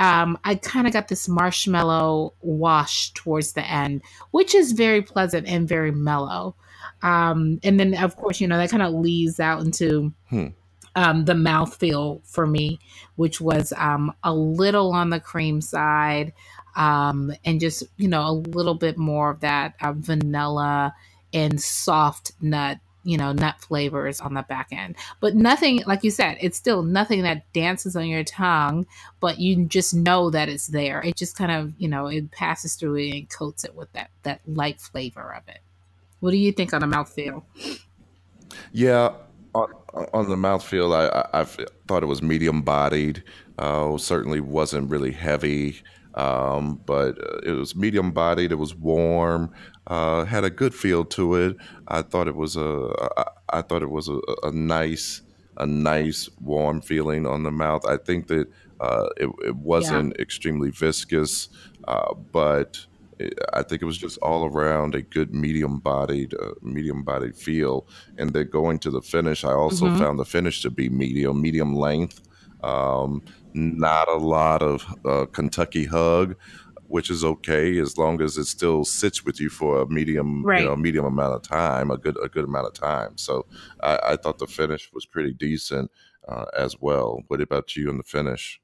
um, 0.02 0.38
I 0.44 0.56
kind 0.56 0.87
of 0.87 0.92
got 0.92 1.09
this 1.09 1.28
marshmallow 1.28 2.35
wash 2.40 3.11
towards 3.12 3.52
the 3.52 3.64
end, 3.64 4.02
which 4.32 4.54
is 4.54 4.73
very 4.73 5.02
pleasant 5.02 5.47
and 5.47 5.68
very 5.68 5.92
mellow. 5.92 6.56
Um, 7.02 7.61
and 7.62 7.78
then, 7.78 7.94
of 7.94 8.16
course, 8.16 8.40
you 8.40 8.49
know, 8.49 8.56
that 8.56 8.71
kind 8.71 8.82
of 8.82 8.92
leads 8.92 9.38
out 9.38 9.61
into 9.61 10.12
hmm 10.28 10.49
um, 10.94 11.25
the 11.25 11.32
mouthfeel 11.32 12.21
for 12.26 12.47
me, 12.47 12.78
which 13.16 13.40
was 13.40 13.73
um, 13.76 14.12
a 14.23 14.35
little 14.35 14.92
on 14.92 15.11
the 15.11 15.21
cream 15.21 15.61
side 15.61 16.32
um, 16.76 17.32
and 17.44 17.61
just, 17.61 17.85
you 17.97 18.09
know, 18.09 18.26
a 18.26 18.32
little 18.32 18.75
bit 18.75 18.99
more 18.99 19.30
of 19.30 19.40
that 19.40 19.75
uh, 19.80 19.92
vanilla 19.92 20.94
and 21.32 21.61
soft 21.61 22.32
nut, 22.40 22.78
you 23.04 23.16
know, 23.16 23.32
nut 23.32 23.61
flavors 23.61 24.21
on 24.21 24.35
the 24.35 24.42
back 24.42 24.68
end. 24.71 24.97
But 25.21 25.35
nothing, 25.35 25.82
like 25.87 26.04
you 26.04 26.11
said, 26.11 26.38
it's 26.40 26.56
still 26.56 26.82
nothing 26.82 27.23
that 27.23 27.50
dances 27.52 27.97
on 27.97 28.06
your 28.06 28.25
tongue, 28.25 28.87
but 29.21 29.38
you 29.38 29.64
just 29.64 29.94
know 29.94 30.30
that 30.30 30.49
it's 30.49 30.68
there. 30.68 31.00
It 31.02 31.16
just 31.16 31.37
kind 31.37 31.50
of, 31.50 31.73
you 31.78 31.88
know, 31.88 32.06
it 32.06 32.30
passes 32.30 32.75
through 32.75 32.97
it 32.97 33.11
and 33.14 33.30
coats 33.30 33.64
it 33.64 33.75
with 33.75 33.92
that, 33.92 34.11
that 34.23 34.40
light 34.47 34.80
flavor 34.80 35.35
of 35.35 35.49
it. 35.49 35.61
What 36.21 36.30
do 36.30 36.37
you 36.37 36.52
think 36.52 36.73
on 36.73 36.80
the 36.80 36.87
mouthfeel? 36.87 37.42
Yeah, 38.73 39.14
on, 39.54 39.73
on 40.12 40.28
the 40.28 40.37
mouthfeel, 40.37 40.94
I, 40.94 41.09
I, 41.09 41.40
I, 41.40 41.44
thought 41.44 42.02
it 42.02 42.06
was 42.06 42.23
medium 42.23 42.62
bodied. 42.62 43.23
Uh, 43.59 43.99
certainly 43.99 44.40
wasn't 44.40 44.88
really 44.88 45.12
heavy, 45.12 45.82
um, 46.14 46.81
but 46.87 47.19
uh, 47.19 47.38
it 47.45 47.52
was 47.52 47.75
medium 47.75 48.12
bodied. 48.12 48.52
It 48.52 48.57
was 48.57 48.75
warm. 48.75 49.50
Uh, 49.87 50.25
had 50.25 50.45
a 50.45 50.50
good 50.50 50.75
feel 50.75 51.04
to 51.07 51.35
it. 51.35 51.57
I 51.88 52.02
thought 52.02 52.28
it 52.28 52.37
was 52.37 52.57
a. 52.57 52.90
I 53.52 53.62
thought 53.62 53.83
it 53.83 53.90
was 53.90 54.09
a, 54.09 54.19
a 54.42 54.50
nice, 54.52 55.23
a 55.57 55.66
nice 55.66 56.28
warm 56.38 56.81
feeling 56.81 57.26
on 57.26 57.42
the 57.42 57.50
mouth. 57.50 57.87
I 57.87 57.97
think 57.97 58.28
that 58.28 58.49
uh, 58.81 59.09
it, 59.16 59.31
it 59.45 59.57
wasn't 59.57 60.16
extremely 60.19 60.71
viscous, 60.71 61.49
uh, 61.88 62.14
but 62.33 62.78
it, 63.19 63.35
I 63.52 63.62
think 63.62 63.83
it 63.83 63.87
was 63.87 63.99
just 63.99 64.19
all 64.19 64.47
around 64.47 64.95
a 64.95 65.02
good 65.02 65.35
medium 65.35 65.81
bodied, 65.81 66.35
uh, 66.35 66.52
medium 66.62 67.04
bodied 67.04 67.37
feel. 67.37 67.87
And 68.16 68.33
then 68.33 68.49
going 68.50 68.78
to 68.81 68.90
the 68.90 69.02
finish, 69.02 69.45
I 69.45 69.52
also 69.52 69.90
hmm 69.90 70.02
found 70.02 70.19
the 70.19 70.25
finish 70.25 70.62
to 70.62 70.71
be 70.71 70.88
medium, 70.88 71.40
medium 71.40 71.75
length. 71.75 72.21
Um, 72.62 73.23
not 73.54 74.09
a 74.09 74.16
lot 74.16 74.62
of 74.62 74.85
uh, 75.04 75.26
Kentucky 75.26 75.85
hug, 75.85 76.37
which 76.87 77.11
is 77.11 77.25
okay 77.25 77.78
as 77.78 77.97
long 77.97 78.21
as 78.21 78.37
it 78.37 78.44
still 78.44 78.85
sits 78.85 79.25
with 79.25 79.40
you 79.40 79.49
for 79.49 79.82
a 79.82 79.88
medium, 79.88 80.44
you 80.59 80.64
know, 80.64 80.76
medium 80.76 81.04
amount 81.04 81.35
of 81.35 81.42
time, 81.42 81.90
a 81.90 81.97
good 81.97 82.16
a 82.23 82.28
good 82.28 82.44
amount 82.44 82.66
of 82.66 82.75
time. 82.75 83.16
So 83.16 83.47
I, 83.82 83.99
I 84.09 84.16
thought 84.16 84.38
the 84.38 84.47
finish 84.47 84.90
was 84.92 85.06
pretty 85.06 85.32
decent 85.32 85.90
uh, 86.28 86.44
as 86.56 86.76
well. 86.80 87.23
What 87.28 87.40
about 87.40 87.76
you 87.76 87.88
in 87.88 87.97
the 87.97 88.02
finish? 88.02 88.61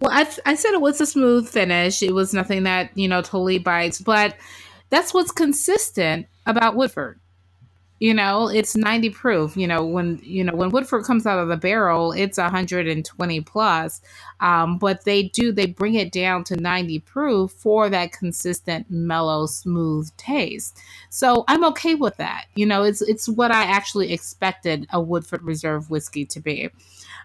Well, 0.00 0.12
I, 0.12 0.26
I 0.46 0.54
said 0.54 0.72
it 0.72 0.80
was 0.80 1.00
a 1.00 1.06
smooth 1.06 1.48
finish. 1.48 2.02
It 2.02 2.14
was 2.14 2.32
nothing 2.32 2.62
that, 2.62 2.96
you 2.96 3.06
know, 3.06 3.20
totally 3.20 3.58
bites, 3.58 4.00
but 4.00 4.36
that's 4.88 5.12
what's 5.12 5.30
consistent 5.30 6.26
about 6.46 6.74
Woodford. 6.74 7.20
You 8.00 8.14
know, 8.14 8.48
it's 8.48 8.74
90 8.74 9.10
proof. 9.10 9.56
You 9.56 9.66
know, 9.66 9.84
when 9.84 10.20
you 10.22 10.42
know 10.42 10.54
when 10.54 10.70
Woodford 10.70 11.04
comes 11.04 11.26
out 11.26 11.38
of 11.38 11.48
the 11.48 11.56
barrel, 11.56 12.12
it's 12.12 12.38
120 12.38 13.40
plus. 13.42 14.00
Um, 14.40 14.78
but 14.78 15.04
they 15.04 15.24
do 15.24 15.52
they 15.52 15.66
bring 15.66 15.94
it 15.94 16.10
down 16.10 16.44
to 16.44 16.56
90 16.56 17.00
proof 17.00 17.52
for 17.52 17.90
that 17.90 18.12
consistent, 18.12 18.90
mellow, 18.90 19.46
smooth 19.46 20.10
taste. 20.16 20.78
So 21.10 21.44
I'm 21.46 21.62
okay 21.66 21.94
with 21.94 22.16
that. 22.16 22.46
You 22.54 22.66
know, 22.66 22.82
it's 22.82 23.02
it's 23.02 23.28
what 23.28 23.52
I 23.52 23.64
actually 23.64 24.12
expected 24.12 24.86
a 24.92 25.00
Woodford 25.00 25.42
Reserve 25.42 25.90
whiskey 25.90 26.24
to 26.26 26.40
be. 26.40 26.70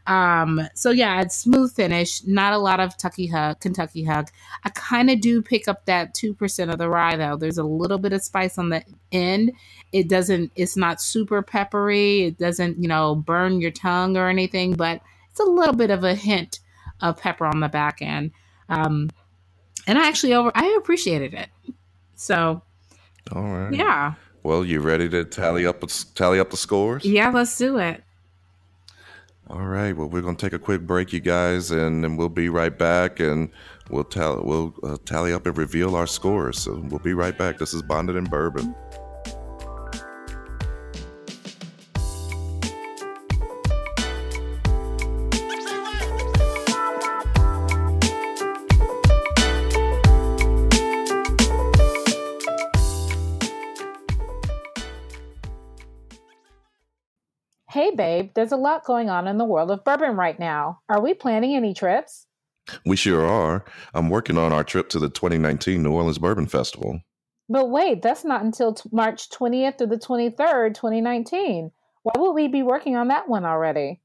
Um, 0.07 0.61
so 0.75 0.91
yeah, 0.91 1.21
it's 1.21 1.35
smooth 1.35 1.73
finish, 1.73 2.23
not 2.25 2.53
a 2.53 2.57
lot 2.57 2.79
of 2.79 2.97
Tucky 2.97 3.27
hug, 3.27 3.59
Kentucky 3.59 4.03
hug. 4.03 4.29
I 4.63 4.69
kind 4.69 5.09
of 5.09 5.19
do 5.19 5.41
pick 5.41 5.67
up 5.67 5.85
that 5.85 6.13
two 6.13 6.33
percent 6.33 6.69
of 6.69 6.77
the 6.77 6.89
rye 6.89 7.15
though. 7.15 7.37
There's 7.37 7.57
a 7.57 7.63
little 7.63 7.97
bit 7.97 8.13
of 8.13 8.21
spice 8.21 8.57
on 8.57 8.69
the 8.69 8.83
end. 9.11 9.53
It 9.91 10.09
doesn't. 10.09 10.51
It's 10.65 10.75
not 10.75 10.99
super 10.99 11.43
peppery. 11.43 12.23
It 12.23 12.39
doesn't, 12.39 12.81
you 12.81 12.87
know, 12.87 13.13
burn 13.15 13.61
your 13.61 13.69
tongue 13.69 14.17
or 14.17 14.27
anything, 14.27 14.73
but 14.73 14.99
it's 15.29 15.39
a 15.39 15.43
little 15.43 15.75
bit 15.75 15.91
of 15.91 16.03
a 16.03 16.15
hint 16.15 16.59
of 17.01 17.17
pepper 17.17 17.45
on 17.45 17.59
the 17.59 17.69
back 17.69 18.01
end. 18.01 18.31
Um, 18.67 19.11
and 19.85 19.99
I 19.99 20.07
actually 20.07 20.33
over 20.33 20.51
I 20.55 20.75
appreciated 20.79 21.35
it. 21.35 21.49
So 22.15 22.63
All 23.31 23.43
right. 23.43 23.71
yeah, 23.71 24.13
Well, 24.41 24.65
you 24.65 24.79
ready 24.81 25.07
to 25.09 25.23
tally 25.23 25.67
up 25.67 25.83
tally 26.15 26.39
up 26.39 26.49
the 26.49 26.57
scores? 26.57 27.05
yeah, 27.05 27.29
let's 27.29 27.55
do 27.57 27.77
it. 27.77 28.03
All 29.47 29.67
right. 29.67 29.95
Well, 29.95 30.09
we're 30.09 30.23
gonna 30.23 30.35
take 30.35 30.53
a 30.53 30.59
quick 30.59 30.81
break, 30.81 31.13
you 31.13 31.19
guys, 31.19 31.69
and 31.69 32.03
then 32.03 32.17
we'll 32.17 32.29
be 32.29 32.49
right 32.49 32.75
back, 32.75 33.19
and 33.19 33.51
we'll 33.91 34.03
tell 34.03 34.41
we'll 34.43 34.73
uh, 34.81 34.97
tally 35.05 35.31
up 35.31 35.45
and 35.45 35.55
reveal 35.55 35.95
our 35.95 36.07
scores. 36.07 36.57
So 36.57 36.83
we'll 36.89 36.97
be 37.11 37.13
right 37.13 37.37
back. 37.37 37.59
This 37.59 37.71
is 37.75 37.83
Bonded 37.83 38.15
in 38.15 38.23
Bourbon. 38.23 38.73
There's 58.35 58.51
a 58.51 58.57
lot 58.57 58.85
going 58.85 59.09
on 59.09 59.27
in 59.27 59.37
the 59.37 59.45
world 59.45 59.71
of 59.71 59.83
bourbon 59.83 60.15
right 60.15 60.37
now. 60.37 60.81
Are 60.89 61.01
we 61.01 61.13
planning 61.13 61.55
any 61.55 61.73
trips? 61.73 62.27
We 62.85 62.95
sure 62.95 63.25
are. 63.25 63.63
I'm 63.93 64.09
working 64.09 64.37
on 64.37 64.51
our 64.51 64.63
trip 64.63 64.89
to 64.89 64.99
the 64.99 65.09
2019 65.09 65.81
New 65.81 65.91
Orleans 65.91 66.19
Bourbon 66.19 66.47
Festival. 66.47 66.99
But 67.47 67.69
wait, 67.69 68.01
that's 68.01 68.25
not 68.25 68.43
until 68.43 68.73
t- 68.73 68.89
March 68.91 69.29
20th 69.29 69.77
through 69.77 69.87
the 69.87 69.97
23rd, 69.97 70.73
2019. 70.73 71.71
Why 72.03 72.13
would 72.17 72.33
we 72.33 72.47
be 72.47 72.63
working 72.63 72.95
on 72.95 73.07
that 73.09 73.29
one 73.29 73.45
already? 73.45 74.01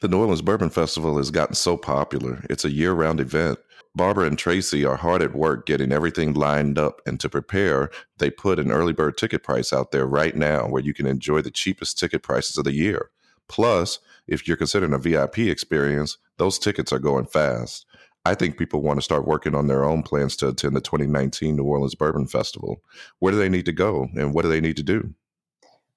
The 0.00 0.08
New 0.08 0.20
Orleans 0.20 0.42
Bourbon 0.42 0.70
Festival 0.70 1.16
has 1.16 1.30
gotten 1.30 1.54
so 1.54 1.76
popular. 1.76 2.44
It's 2.48 2.64
a 2.64 2.70
year 2.70 2.92
round 2.92 3.20
event. 3.20 3.58
Barbara 3.94 4.26
and 4.26 4.38
Tracy 4.38 4.84
are 4.84 4.96
hard 4.96 5.20
at 5.20 5.34
work 5.34 5.66
getting 5.66 5.90
everything 5.90 6.32
lined 6.34 6.78
up, 6.78 7.00
and 7.06 7.18
to 7.18 7.28
prepare, 7.28 7.90
they 8.18 8.30
put 8.30 8.60
an 8.60 8.70
early 8.70 8.92
bird 8.92 9.16
ticket 9.16 9.42
price 9.42 9.72
out 9.72 9.90
there 9.90 10.06
right 10.06 10.36
now 10.36 10.68
where 10.68 10.82
you 10.82 10.94
can 10.94 11.06
enjoy 11.06 11.42
the 11.42 11.50
cheapest 11.50 11.98
ticket 11.98 12.22
prices 12.22 12.56
of 12.56 12.64
the 12.64 12.72
year. 12.72 13.10
Plus, 13.50 13.98
if 14.28 14.46
you're 14.46 14.56
considering 14.56 14.92
a 14.92 14.98
VIP 14.98 15.38
experience, 15.38 16.18
those 16.36 16.56
tickets 16.56 16.92
are 16.92 17.00
going 17.00 17.26
fast. 17.26 17.84
I 18.24 18.36
think 18.36 18.56
people 18.56 18.80
want 18.80 18.98
to 18.98 19.02
start 19.02 19.26
working 19.26 19.56
on 19.56 19.66
their 19.66 19.82
own 19.82 20.04
plans 20.04 20.36
to 20.36 20.48
attend 20.48 20.76
the 20.76 20.80
2019 20.80 21.56
New 21.56 21.64
Orleans 21.64 21.96
Bourbon 21.96 22.28
Festival. 22.28 22.80
Where 23.18 23.32
do 23.32 23.38
they 23.38 23.48
need 23.48 23.66
to 23.66 23.72
go, 23.72 24.08
and 24.14 24.32
what 24.32 24.42
do 24.42 24.48
they 24.48 24.60
need 24.60 24.76
to 24.76 24.84
do? 24.84 25.14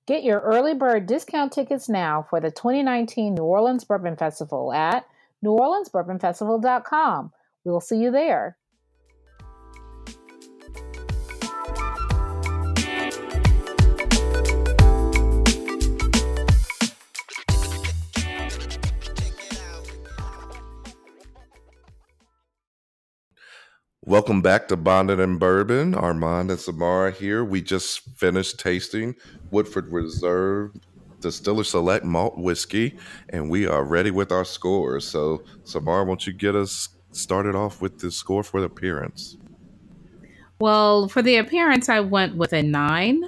Get 0.08 0.24
your 0.24 0.40
early 0.40 0.74
bird 0.74 1.06
discount 1.06 1.54
tickets 1.54 1.88
now 1.88 2.26
for 2.28 2.42
the 2.42 2.50
2019 2.50 3.36
New 3.36 3.44
Orleans 3.44 3.84
Bourbon 3.84 4.18
Festival 4.18 4.74
at 4.74 5.06
neworleansbourbonfestival.com. 5.46 7.32
We'll 7.66 7.82
see 7.82 7.98
you 7.98 8.10
there. 8.10 8.58
Welcome 24.06 24.42
back 24.42 24.68
to 24.68 24.76
Bonded 24.76 25.22
and 25.22 25.40
Bourbon. 25.40 25.94
Armond 25.94 26.50
and 26.50 26.60
Samara 26.60 27.10
here. 27.10 27.46
We 27.46 27.62
just 27.62 28.02
finished 28.18 28.60
tasting 28.60 29.16
Woodford 29.50 29.88
Reserve 29.88 30.72
Distiller 31.22 31.64
Select 31.64 32.04
Malt 32.04 32.38
Whiskey, 32.38 32.98
and 33.30 33.50
we 33.50 33.66
are 33.66 33.86
ready 33.86 34.12
with 34.12 34.30
our 34.30 34.44
scores. 34.44 35.08
So, 35.08 35.46
Samara, 35.64 36.04
won't 36.04 36.28
you 36.28 36.34
get 36.34 36.54
us 36.54 36.90
started 37.14 37.56
off 37.56 37.82
with 37.82 38.00
the 38.00 38.12
score 38.12 38.44
for 38.44 38.60
the 38.60 38.66
appearance? 38.66 39.38
Well, 40.60 41.08
for 41.08 41.22
the 41.22 41.38
appearance, 41.38 41.88
I 41.88 42.02
went 42.02 42.36
with 42.36 42.52
a 42.52 42.62
nine. 42.62 43.24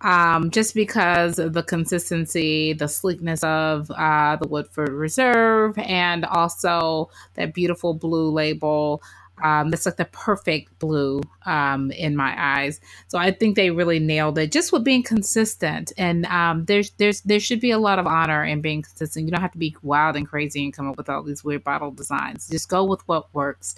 Um, 0.00 0.50
just 0.50 0.74
because 0.74 1.38
of 1.38 1.52
the 1.52 1.62
consistency, 1.62 2.72
the 2.72 2.88
sleekness 2.88 3.44
of 3.44 3.90
uh, 3.90 4.36
the 4.36 4.48
Woodford 4.48 4.88
Reserve, 4.88 5.78
and 5.78 6.24
also 6.24 7.10
that 7.34 7.54
beautiful 7.54 7.94
blue 7.94 8.30
label. 8.30 9.02
Um, 9.42 9.70
that's 9.70 9.86
like 9.86 9.96
the 9.96 10.04
perfect 10.06 10.78
blue 10.78 11.22
um, 11.46 11.90
in 11.92 12.16
my 12.16 12.34
eyes. 12.36 12.80
So 13.08 13.18
I 13.18 13.30
think 13.30 13.56
they 13.56 13.70
really 13.70 13.98
nailed 13.98 14.38
it, 14.38 14.52
just 14.52 14.72
with 14.72 14.84
being 14.84 15.02
consistent. 15.02 15.92
And 15.96 16.26
um, 16.26 16.64
there's 16.64 16.90
there's 16.92 17.20
there 17.22 17.40
should 17.40 17.60
be 17.60 17.70
a 17.70 17.78
lot 17.78 17.98
of 17.98 18.06
honor 18.06 18.44
in 18.44 18.60
being 18.60 18.82
consistent. 18.82 19.26
You 19.26 19.32
don't 19.32 19.40
have 19.40 19.52
to 19.52 19.58
be 19.58 19.76
wild 19.82 20.16
and 20.16 20.28
crazy 20.28 20.64
and 20.64 20.72
come 20.72 20.88
up 20.88 20.96
with 20.96 21.08
all 21.08 21.22
these 21.22 21.44
weird 21.44 21.64
bottle 21.64 21.90
designs. 21.90 22.48
Just 22.48 22.68
go 22.68 22.84
with 22.84 23.06
what 23.08 23.32
works. 23.34 23.74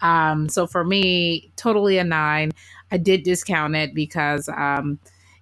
Um, 0.00 0.48
so 0.48 0.66
for 0.66 0.84
me, 0.84 1.50
totally 1.56 1.98
a 1.98 2.04
nine. 2.04 2.52
I 2.90 2.98
did 2.98 3.22
discount 3.22 3.74
it 3.74 3.94
because 3.94 4.48
um, 4.48 4.98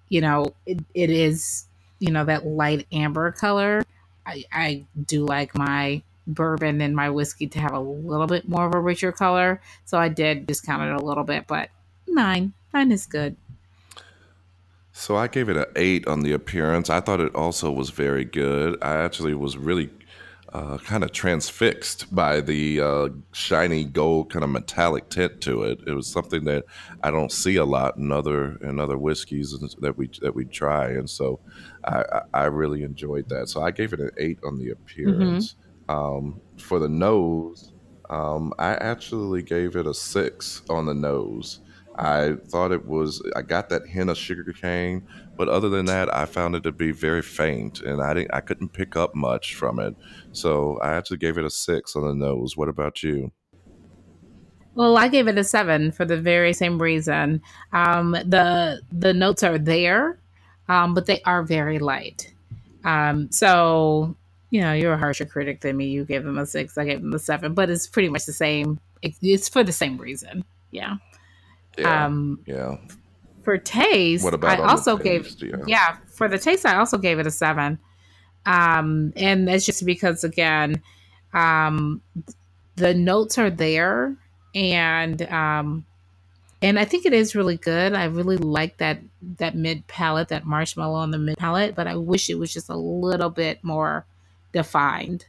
you 0.09 0.21
know 0.21 0.53
it, 0.65 0.79
it 0.93 1.09
is 1.09 1.65
you 1.99 2.11
know 2.11 2.25
that 2.25 2.45
light 2.45 2.87
amber 2.91 3.31
color. 3.31 3.83
I, 4.25 4.45
I 4.51 4.85
do 5.05 5.25
like 5.25 5.57
my 5.57 6.01
bourbon 6.27 6.81
and 6.81 6.95
my 6.95 7.09
whiskey 7.09 7.47
to 7.47 7.59
have 7.59 7.73
a 7.73 7.79
little 7.79 8.27
bit 8.27 8.47
more 8.47 8.65
of 8.65 8.73
a 8.73 8.79
richer 8.79 9.11
color. 9.11 9.61
So 9.85 9.97
I 9.97 10.09
did 10.09 10.47
discount 10.47 10.83
it 10.83 11.01
a 11.01 11.05
little 11.05 11.23
bit, 11.23 11.47
but 11.47 11.69
nine. 12.07 12.53
Nine 12.73 12.91
is 12.91 13.05
good. 13.05 13.35
So 14.91 15.15
I 15.15 15.27
gave 15.27 15.49
it 15.49 15.57
an 15.57 15.65
eight 15.75 16.07
on 16.07 16.21
the 16.21 16.33
appearance. 16.33 16.89
I 16.89 16.99
thought 16.99 17.19
it 17.19 17.33
also 17.33 17.71
was 17.71 17.89
very 17.89 18.25
good. 18.25 18.77
I 18.81 18.95
actually 18.97 19.33
was 19.33 19.57
really 19.57 19.89
uh, 20.53 20.77
kind 20.77 21.03
of 21.03 21.11
transfixed 21.11 22.13
by 22.13 22.39
the 22.39 22.79
uh, 22.79 23.09
shiny 23.31 23.83
gold 23.85 24.31
kind 24.31 24.43
of 24.43 24.51
metallic 24.51 25.09
tint 25.09 25.41
to 25.41 25.63
it. 25.63 25.79
It 25.87 25.93
was 25.93 26.05
something 26.07 26.43
that 26.43 26.65
I 27.01 27.09
don't 27.09 27.31
see 27.31 27.55
a 27.55 27.65
lot 27.65 27.97
in 27.97 28.11
other 28.11 28.57
in 28.57 28.79
other 28.79 28.97
whiskeys 28.97 29.51
that 29.79 29.97
we 29.97 30.11
that 30.21 30.35
we 30.35 30.45
try, 30.45 30.89
and 30.89 31.09
so 31.09 31.39
I, 31.83 32.03
I 32.11 32.21
I 32.33 32.43
really 32.45 32.83
enjoyed 32.83 33.29
that. 33.29 33.49
So 33.49 33.63
I 33.63 33.71
gave 33.71 33.93
it 33.93 33.99
an 33.99 34.11
eight 34.19 34.39
on 34.45 34.59
the 34.59 34.69
appearance. 34.69 35.55
Um, 35.89 36.41
for 36.57 36.79
the 36.79 36.89
nose, 36.89 37.73
um, 38.09 38.53
I 38.59 38.73
actually 38.75 39.43
gave 39.43 39.75
it 39.75 39.87
a 39.87 39.93
six 39.93 40.61
on 40.69 40.85
the 40.85 40.93
nose. 40.93 41.59
I 41.97 42.35
thought 42.49 42.71
it 42.71 42.85
was. 42.87 43.21
I 43.35 43.41
got 43.43 43.69
that 43.69 43.87
hint 43.87 44.09
of 44.09 44.17
sugar 44.17 44.51
cane, 44.53 45.07
but 45.37 45.49
other 45.49 45.69
than 45.69 45.85
that, 45.85 46.13
I 46.15 46.25
found 46.25 46.55
it 46.55 46.63
to 46.63 46.71
be 46.71 46.91
very 46.91 47.21
faint, 47.21 47.81
and 47.81 48.01
I 48.01 48.13
didn't. 48.15 48.33
I 48.33 48.41
couldn't 48.41 48.73
pick 48.73 48.95
up 48.95 49.15
much 49.15 49.55
from 49.55 49.79
it. 49.79 49.95
So 50.31 50.79
I 50.81 50.93
actually 50.93 51.17
gave 51.17 51.37
it 51.37 51.45
a 51.45 51.49
six 51.51 51.95
on 51.95 52.03
the 52.07 52.13
nose. 52.15 52.57
What 52.57 52.69
about 52.69 53.03
you? 53.03 53.31
Well, 54.75 54.97
I 54.97 55.07
gave 55.07 55.27
it 55.27 55.37
a 55.37 55.43
seven 55.43 55.91
for 55.91 56.05
the 56.05 56.19
very 56.19 56.53
same 56.53 56.81
reason. 56.81 57.41
Um, 57.73 58.11
the 58.11 58.81
the 58.91 59.13
notes 59.13 59.43
are 59.43 59.59
there. 59.59 60.19
um, 60.67 60.93
but 60.93 61.05
they 61.05 61.21
are 61.23 61.43
very 61.43 61.79
light. 61.79 62.33
Um, 62.85 63.31
so 63.31 64.17
you 64.53 64.61
know, 64.61 64.71
you're 64.71 64.93
a 64.93 64.97
harsher 64.99 65.25
critic 65.25 65.61
than 65.61 65.75
me. 65.75 65.87
You 65.87 66.05
gave 66.05 66.23
them 66.23 66.37
a 66.37 66.45
six, 66.45 66.77
I 66.77 66.85
gave 66.85 67.01
them 67.01 67.11
a 67.11 67.17
seven, 67.17 67.55
but 67.55 67.71
it's 67.71 67.87
pretty 67.87 68.07
much 68.07 68.27
the 68.27 68.33
same. 68.33 68.79
It's 69.01 69.49
for 69.49 69.63
the 69.63 69.71
same 69.71 69.97
reason. 69.97 70.45
Yeah. 70.69 70.97
Yeah. 71.75 72.05
Um, 72.05 72.39
yeah. 72.45 72.77
For 73.43 73.57
taste, 73.57 74.23
what 74.23 74.35
about 74.35 74.59
I 74.59 74.63
also 74.63 74.95
gave 74.95 75.35
yeah. 75.41 75.55
yeah 75.65 75.97
for 76.05 76.29
the 76.29 76.37
taste. 76.37 76.67
I 76.67 76.77
also 76.77 76.99
gave 76.99 77.17
it 77.17 77.25
a 77.25 77.31
seven, 77.31 77.79
um, 78.45 79.11
and 79.15 79.47
that's 79.47 79.65
just 79.65 79.85
because 79.87 80.23
again, 80.23 80.81
um, 81.33 82.01
the 82.75 82.93
notes 82.93 83.39
are 83.39 83.49
there, 83.49 84.15
and 84.53 85.19
um, 85.23 85.83
and 86.61 86.79
I 86.79 86.85
think 86.85 87.07
it 87.07 87.11
is 87.11 87.35
really 87.35 87.57
good. 87.57 87.95
I 87.95 88.05
really 88.05 88.37
like 88.37 88.77
that 88.77 88.99
that 89.39 89.55
mid 89.55 89.87
palate, 89.87 90.29
that 90.29 90.45
marshmallow 90.45 90.99
on 90.99 91.09
the 91.09 91.17
mid 91.17 91.37
palate, 91.37 91.75
but 91.75 91.87
I 91.87 91.95
wish 91.95 92.29
it 92.29 92.35
was 92.35 92.53
just 92.53 92.69
a 92.69 92.77
little 92.77 93.31
bit 93.31 93.61
more 93.63 94.05
defined. 94.53 95.25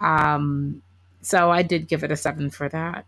Um, 0.00 0.82
so 1.22 1.50
I 1.50 1.62
did 1.62 1.88
give 1.88 2.04
it 2.04 2.12
a 2.12 2.16
seven 2.16 2.50
for 2.50 2.68
that. 2.68 3.06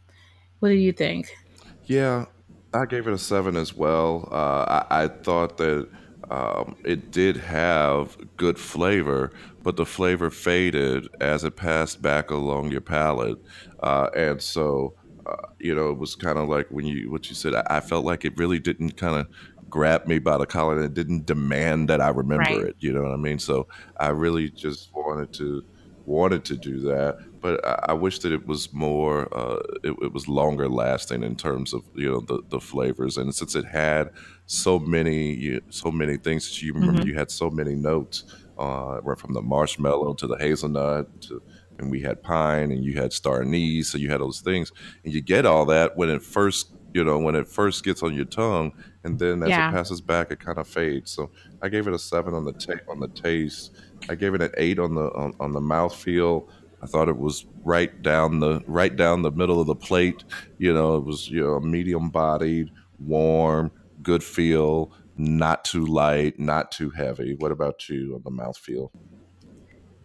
What 0.61 0.71
do 0.71 0.75
you 0.75 0.93
think? 0.93 1.37
Yeah, 1.85 2.25
I 2.73 2.87
gave 2.87 3.07
it 3.07 3.13
a 3.13 3.19
seven 3.19 3.57
as 3.57 3.75
well. 3.75 4.29
Uh, 4.33 4.85
I, 4.91 5.03
I, 5.03 5.09
thought 5.09 5.59
that 5.59 5.89
um, 6.31 6.77
it 6.85 7.11
did 7.11 7.37
have 7.37 8.17
good 8.37 8.59
flavor, 8.59 9.33
but 9.63 9.77
the 9.77 9.87
flavor 9.87 10.31
faded 10.31 11.09
as 11.21 11.45
it 11.45 11.57
passed 11.57 12.03
back 12.03 12.31
along 12.31 12.71
your 12.71 12.81
palate, 12.81 13.39
uh, 13.81 14.09
and 14.17 14.43
so 14.43 14.95
uh, 15.27 15.49
you 15.59 15.75
know 15.75 15.91
it 15.91 15.99
was 15.99 16.15
kind 16.15 16.39
of 16.39 16.49
like 16.49 16.67
when 16.71 16.87
you 16.87 17.11
what 17.11 17.29
you 17.29 17.35
said. 17.35 17.55
I, 17.55 17.67
I 17.69 17.81
felt 17.81 18.05
like 18.05 18.25
it 18.25 18.37
really 18.37 18.59
didn't 18.59 18.97
kind 18.97 19.17
of 19.17 19.29
grab 19.77 20.07
me 20.07 20.19
by 20.19 20.39
the 20.39 20.47
collar 20.47 20.81
and 20.81 20.95
didn't 20.95 21.27
demand 21.27 21.91
that 21.91 22.01
I 22.01 22.09
remember 22.09 22.45
right. 22.45 22.69
it. 22.69 22.77
You 22.79 22.95
know 22.95 23.03
what 23.03 23.13
I 23.13 23.17
mean? 23.17 23.39
So 23.39 23.69
I 23.99 24.09
really 24.09 24.49
just 24.49 24.91
wanted 24.95 25.35
to 25.35 25.63
wanted 26.07 26.45
to 26.47 26.57
do 26.57 26.81
that, 26.81 27.19
but 27.43 27.63
I, 27.67 27.87
I 27.89 27.93
wish 27.93 28.21
that 28.21 28.33
it 28.33 28.47
was 28.47 28.73
more, 28.73 29.29
uh, 29.37 29.59
it, 29.83 29.95
it, 30.01 30.13
was 30.13 30.29
longer 30.29 30.69
lasting 30.69 31.25
in 31.25 31.35
terms 31.35 31.75
of 31.75 31.83
you 31.95 32.11
know 32.11 32.21
the, 32.21 32.43
the 32.49 32.61
flavors. 32.61 33.19
And 33.19 33.35
since 33.35 33.55
it 33.55 33.67
had 33.67 34.11
so 34.47 34.79
many 34.79 35.61
so 35.69 35.91
many 35.91 36.17
things, 36.17 36.49
that 36.49 36.63
you 36.63 36.73
remember 36.73 37.01
mm-hmm. 37.01 37.09
you 37.09 37.19
had 37.19 37.31
so 37.31 37.51
many 37.51 37.75
notes, 37.75 38.25
uh, 38.57 39.01
from 39.17 39.35
the 39.35 39.43
marshmallow 39.43 40.15
to 40.15 40.27
the 40.27 40.39
hazelnut 40.39 41.21
to 41.23 41.43
and 41.79 41.91
we 41.91 42.01
had 42.01 42.23
pine 42.23 42.71
and 42.73 42.83
you 42.83 42.95
had 42.95 43.13
star 43.13 43.43
anise, 43.43 43.91
so 43.91 43.99
you 43.99 44.11
had 44.11 44.23
those 44.23 44.41
things, 44.41 44.73
and 45.05 45.13
you 45.13 45.21
get 45.21 45.45
all 45.45 45.67
that 45.67 45.97
when 45.99 46.09
it 46.09 46.23
first 46.23 46.73
you 46.97 47.05
know 47.05 47.19
when 47.19 47.35
it 47.35 47.47
first 47.47 47.85
gets 47.85 48.03
on 48.03 48.15
your 48.15 48.25
tongue 48.25 48.73
and 49.05 49.19
then 49.19 49.43
as 49.43 49.51
yeah. 49.51 49.69
it 49.69 49.73
passes 49.73 50.01
back 50.01 50.31
it 50.31 50.41
kind 50.41 50.57
of 50.57 50.67
fades. 50.67 51.11
So 51.11 51.31
i 51.61 51.69
gave 51.69 51.87
it 51.87 51.93
a 51.93 51.99
seven 51.99 52.33
on 52.33 52.45
the 52.45 52.55
ta- 52.55 52.85
on 52.89 53.01
the 53.01 53.09
taste. 53.09 53.77
I 54.09 54.15
gave 54.15 54.33
it 54.33 54.41
an 54.41 54.51
eight 54.57 54.79
on 54.79 54.95
the 54.95 55.13
on, 55.13 55.35
on 55.39 55.53
the 55.53 55.61
mouth 55.61 55.95
feel 55.95 56.49
i 56.83 56.87
thought 56.87 57.09
it 57.09 57.19
was 57.19 57.47
right 57.65 58.03
down 58.03 58.41
the 58.41 58.63
right 58.67 58.95
down 58.97 59.21
the 59.21 59.31
middle 59.31 59.61
of 59.61 59.67
the 59.67 59.75
plate. 59.75 60.25
You 60.57 60.73
know 60.73 60.97
it 60.97 61.05
was 61.05 61.29
you 61.29 61.43
know 61.43 61.61
medium 61.61 62.09
bodied 62.09 62.71
warm 62.99 63.71
good 64.03 64.25
feel 64.25 64.91
not 65.19 65.67
too 65.67 65.85
light 65.85 66.39
not 66.39 66.73
too 66.73 66.89
heavy. 66.89 67.35
What 67.35 67.53
about 67.53 67.91
you 67.91 68.15
on 68.15 68.23
the 68.25 68.31
mouth 68.31 68.57
feel 68.57 68.91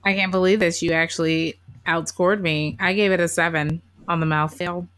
i 0.03 0.13
can't 0.13 0.31
believe 0.31 0.59
this. 0.59 0.81
You 0.81 0.91
actually 0.91 1.61
outscored 1.87 2.41
me. 2.41 2.75
I 2.81 2.91
gave 2.91 3.13
it 3.13 3.21
a 3.21 3.29
seven 3.29 3.81
on 4.09 4.19
the 4.19 4.25
mouth 4.25 4.53
feel 4.53 4.89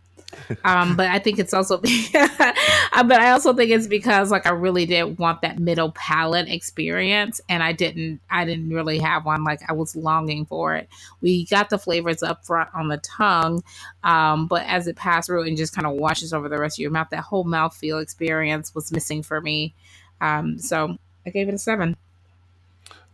um, 0.63 0.95
but 0.95 1.07
I 1.07 1.19
think 1.19 1.39
it's 1.39 1.53
also, 1.53 1.75
uh, 2.13 3.03
but 3.03 3.19
I 3.19 3.31
also 3.31 3.53
think 3.53 3.71
it's 3.71 3.87
because 3.87 4.31
like 4.31 4.45
I 4.45 4.51
really 4.51 4.85
did 4.85 5.17
want 5.17 5.41
that 5.41 5.59
middle 5.59 5.91
palate 5.91 6.49
experience, 6.49 7.41
and 7.49 7.63
I 7.63 7.73
didn't, 7.73 8.21
I 8.29 8.45
didn't 8.45 8.69
really 8.69 8.99
have 8.99 9.25
one. 9.25 9.43
Like 9.43 9.61
I 9.69 9.73
was 9.73 9.95
longing 9.95 10.45
for 10.45 10.75
it. 10.75 10.89
We 11.21 11.45
got 11.45 11.69
the 11.69 11.77
flavors 11.77 12.23
up 12.23 12.45
front 12.45 12.69
on 12.73 12.87
the 12.87 12.97
tongue, 12.97 13.63
um, 14.03 14.47
but 14.47 14.63
as 14.65 14.87
it 14.87 14.95
passed 14.95 15.27
through 15.27 15.43
and 15.43 15.57
just 15.57 15.75
kind 15.75 15.87
of 15.87 15.93
washes 15.93 16.33
over 16.33 16.49
the 16.49 16.57
rest 16.57 16.77
of 16.77 16.81
your 16.81 16.91
mouth, 16.91 17.09
that 17.11 17.21
whole 17.23 17.43
mouth 17.43 17.75
feel 17.75 17.99
experience 17.99 18.73
was 18.75 18.91
missing 18.91 19.23
for 19.23 19.41
me. 19.41 19.73
Um, 20.21 20.59
so 20.59 20.97
I 21.25 21.29
gave 21.29 21.49
it 21.49 21.53
a 21.53 21.57
seven. 21.57 21.95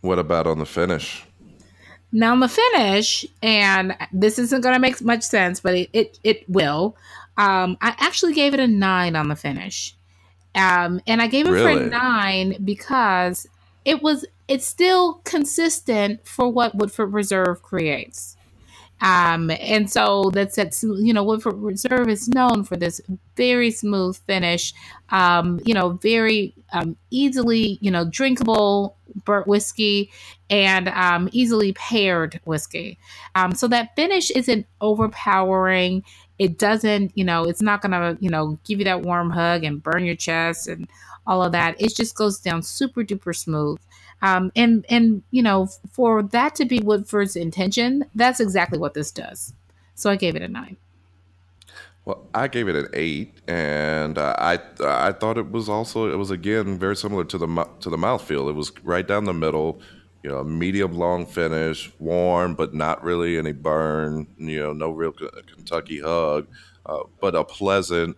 What 0.00 0.18
about 0.18 0.46
on 0.46 0.58
the 0.58 0.66
finish? 0.66 1.24
Now 2.12 2.32
I'm 2.32 2.42
a 2.42 2.48
finish, 2.48 3.24
and 3.42 3.96
this 4.12 4.38
isn't 4.38 4.62
going 4.62 4.74
to 4.74 4.80
make 4.80 5.00
much 5.02 5.22
sense, 5.22 5.60
but 5.60 5.74
it 5.74 5.90
it, 5.92 6.18
it 6.24 6.48
will. 6.48 6.96
Um, 7.36 7.78
I 7.80 7.94
actually 7.98 8.34
gave 8.34 8.52
it 8.52 8.60
a 8.60 8.66
nine 8.66 9.16
on 9.16 9.28
the 9.28 9.36
finish, 9.36 9.94
um, 10.54 11.00
and 11.06 11.22
I 11.22 11.26
gave 11.28 11.46
it 11.46 11.52
really? 11.52 11.74
for 11.74 11.82
a 11.82 11.86
nine 11.86 12.56
because 12.64 13.46
it 13.84 14.02
was 14.02 14.26
it's 14.48 14.66
still 14.66 15.14
consistent 15.24 16.26
for 16.26 16.48
what 16.48 16.74
Woodford 16.74 17.12
Reserve 17.12 17.62
creates. 17.62 18.36
Um, 19.00 19.50
and 19.50 19.90
so 19.90 20.30
that's 20.32 20.56
that's 20.56 20.82
you 20.82 21.12
know 21.12 21.24
Woodford 21.24 21.54
Reserve 21.56 22.08
is 22.08 22.28
known 22.28 22.64
for 22.64 22.76
this 22.76 23.00
very 23.36 23.70
smooth 23.70 24.18
finish, 24.26 24.74
um, 25.10 25.60
you 25.64 25.72
know, 25.74 25.90
very 25.90 26.54
um, 26.72 26.96
easily 27.10 27.78
you 27.80 27.90
know 27.90 28.04
drinkable 28.04 28.96
burnt 29.24 29.46
whiskey 29.46 30.10
and 30.50 30.88
um, 30.88 31.28
easily 31.32 31.72
paired 31.72 32.40
whiskey. 32.44 32.98
Um, 33.34 33.52
so 33.54 33.68
that 33.68 33.94
finish 33.96 34.30
isn't 34.30 34.66
overpowering. 34.80 36.04
It 36.38 36.58
doesn't, 36.58 37.16
you 37.16 37.24
know, 37.24 37.44
it's 37.44 37.62
not 37.62 37.82
gonna, 37.82 38.16
you 38.20 38.30
know, 38.30 38.58
give 38.64 38.78
you 38.78 38.84
that 38.84 39.02
warm 39.02 39.30
hug 39.30 39.64
and 39.64 39.82
burn 39.82 40.04
your 40.04 40.16
chest 40.16 40.68
and 40.68 40.88
all 41.26 41.42
of 41.42 41.52
that. 41.52 41.80
It 41.80 41.94
just 41.94 42.16
goes 42.16 42.40
down 42.40 42.62
super 42.62 43.02
duper 43.02 43.36
smooth. 43.36 43.78
Um, 44.22 44.52
and 44.54 44.84
and 44.88 45.22
you 45.30 45.42
know, 45.42 45.68
for 45.90 46.22
that 46.22 46.54
to 46.56 46.64
be 46.64 46.80
Woodford's 46.80 47.36
intention, 47.36 48.04
that's 48.14 48.40
exactly 48.40 48.78
what 48.78 48.94
this 48.94 49.10
does. 49.10 49.54
So 49.94 50.10
I 50.10 50.16
gave 50.16 50.36
it 50.36 50.42
a 50.42 50.48
nine. 50.48 50.76
Well, 52.04 52.26
I 52.34 52.48
gave 52.48 52.68
it 52.68 52.76
an 52.76 52.88
eight, 52.94 53.34
and 53.46 54.18
uh, 54.18 54.34
I 54.38 54.58
I 54.80 55.12
thought 55.12 55.38
it 55.38 55.50
was 55.50 55.68
also 55.68 56.10
it 56.10 56.16
was 56.16 56.30
again 56.30 56.78
very 56.78 56.96
similar 56.96 57.24
to 57.24 57.38
the 57.38 57.68
to 57.80 57.90
the 57.90 57.96
mouthfeel. 57.96 58.48
It 58.48 58.54
was 58.54 58.72
right 58.82 59.06
down 59.06 59.24
the 59.24 59.34
middle, 59.34 59.80
you 60.22 60.30
know, 60.30 60.42
medium 60.42 60.92
long 60.92 61.26
finish, 61.26 61.92
warm 61.98 62.54
but 62.54 62.74
not 62.74 63.02
really 63.04 63.38
any 63.38 63.52
burn. 63.52 64.26
You 64.38 64.60
know, 64.60 64.72
no 64.72 64.90
real 64.90 65.12
Kentucky 65.12 66.00
hug, 66.00 66.46
uh, 66.86 67.04
but 67.20 67.34
a 67.34 67.44
pleasant 67.44 68.16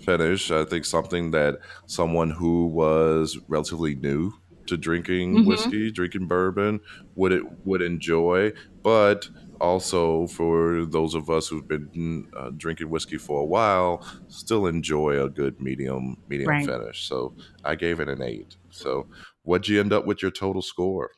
finish. 0.00 0.50
I 0.50 0.64
think 0.64 0.84
something 0.84 1.30
that 1.30 1.60
someone 1.86 2.30
who 2.30 2.66
was 2.66 3.38
relatively 3.48 3.94
new 3.94 4.34
to 4.66 4.76
drinking 4.76 5.34
mm-hmm. 5.34 5.48
whiskey, 5.48 5.90
drinking 5.90 6.26
bourbon, 6.26 6.80
would 7.14 7.32
it 7.32 7.42
would 7.64 7.82
enjoy. 7.82 8.52
But 8.82 9.28
also 9.60 10.26
for 10.26 10.84
those 10.84 11.14
of 11.14 11.30
us 11.30 11.46
who've 11.48 11.66
been 11.66 12.28
uh, 12.36 12.50
drinking 12.56 12.90
whiskey 12.90 13.16
for 13.16 13.40
a 13.40 13.44
while, 13.44 14.04
still 14.28 14.66
enjoy 14.66 15.22
a 15.22 15.28
good 15.28 15.60
medium 15.60 16.16
medium 16.28 16.48
right. 16.48 16.66
finish. 16.66 17.06
So 17.08 17.34
I 17.64 17.76
gave 17.76 18.00
it 18.00 18.08
an 18.08 18.22
eight. 18.22 18.56
So 18.70 19.06
what'd 19.42 19.68
you 19.68 19.80
end 19.80 19.92
up 19.92 20.06
with 20.06 20.22
your 20.22 20.30
total 20.30 20.62
score? 20.62 21.12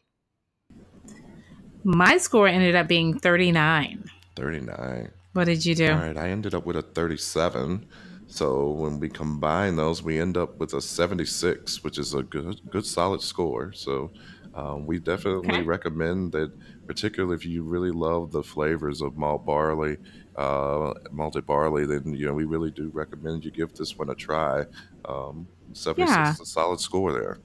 My 1.85 2.17
score 2.17 2.49
ended 2.49 2.75
up 2.75 2.89
being 2.89 3.19
thirty 3.19 3.53
nine. 3.53 4.05
Thirty 4.37 4.61
nine. 4.61 5.11
What 5.35 5.45
did 5.45 5.67
you 5.67 5.75
do? 5.75 5.91
All 5.91 5.99
right, 5.99 6.17
I 6.17 6.29
ended 6.29 6.55
up 6.55 6.65
with 6.65 6.77
a 6.77 6.83
thirty 6.83 7.17
seven. 7.17 7.87
So 8.35 8.71
when 8.71 8.99
we 8.99 9.09
combine 9.09 9.77
those, 9.77 10.03
we 10.03 10.19
end 10.19 10.37
up 10.37 10.59
with 10.59 10.75
a 10.75 10.81
76, 10.81 11.85
which 11.85 11.99
is 11.99 12.15
a 12.15 12.25
good, 12.25 12.61
good 12.69 12.85
solid 12.85 13.23
score. 13.23 13.73
So 13.73 14.11
um, 14.57 14.87
we 14.87 14.99
definitely 14.99 15.51
okay. 15.51 15.63
recommend 15.63 16.33
that, 16.33 16.51
particularly 16.89 17.37
if 17.37 17.47
you 17.47 17.63
really 17.63 17.93
love 17.93 18.33
the 18.33 18.43
flavors 18.43 19.03
of 19.03 19.17
malt 19.17 19.47
barley, 19.47 19.99
uh, 20.35 20.95
malted 21.13 21.47
barley, 21.47 21.87
then 21.87 22.13
you 22.13 22.27
know 22.27 22.33
we 22.33 22.45
really 22.45 22.73
do 22.73 22.91
recommend 22.93 23.45
you 23.45 23.53
give 23.53 23.73
this 23.75 23.97
one 23.97 24.11
a 24.11 24.17
try. 24.17 24.65
Um, 25.05 25.47
76 25.73 26.11
yeah. 26.11 26.33
is 26.33 26.41
a 26.41 26.45
solid 26.45 26.81
score 26.81 27.13
there. 27.13 27.39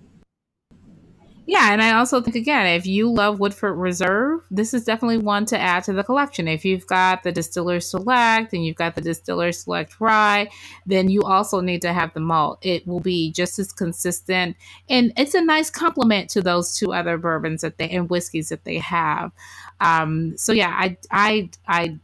Yeah, 1.50 1.74
and 1.74 1.82
I 1.82 1.98
also 1.98 2.22
think 2.22 2.36
again, 2.36 2.68
if 2.68 2.86
you 2.86 3.12
love 3.12 3.40
Woodford 3.40 3.76
Reserve, 3.76 4.42
this 4.52 4.72
is 4.72 4.86
definitely 4.86 5.18
one 5.18 5.48
to 5.48 5.58
add 5.58 5.84
to 5.86 5.94
the 5.94 6.04
collection. 6.04 6.48
If 6.48 6.64
you've 6.64 6.86
got 6.86 7.24
the 7.24 7.32
Distiller 7.32 7.80
Select 7.80 8.54
and 8.54 8.64
you've 8.64 8.76
got 8.76 8.94
the 8.94 9.02
Distiller 9.02 9.52
Select 9.52 10.00
Rye, 10.00 10.52
then 10.86 11.10
you 11.10 11.24
also 11.24 11.60
need 11.60 11.82
to 11.82 11.92
have 11.92 12.14
the 12.14 12.20
malt. 12.20 12.60
It 12.62 12.86
will 12.86 13.00
be 13.00 13.32
just 13.32 13.58
as 13.58 13.72
consistent, 13.72 14.58
and 14.90 15.12
it's 15.18 15.34
a 15.34 15.42
nice 15.42 15.72
complement 15.72 16.30
to 16.30 16.44
those 16.44 16.78
two 16.78 16.94
other 16.94 17.18
bourbons 17.18 17.62
that 17.62 17.80
they 17.80 17.90
and 17.90 18.12
whiskeys 18.12 18.50
that 18.50 18.64
they 18.64 18.78
have. 18.78 19.32
Um, 19.82 20.38
so 20.38 20.54
yeah, 20.54 20.70
I 20.70 20.98
I 21.10 21.50
I 21.68 21.98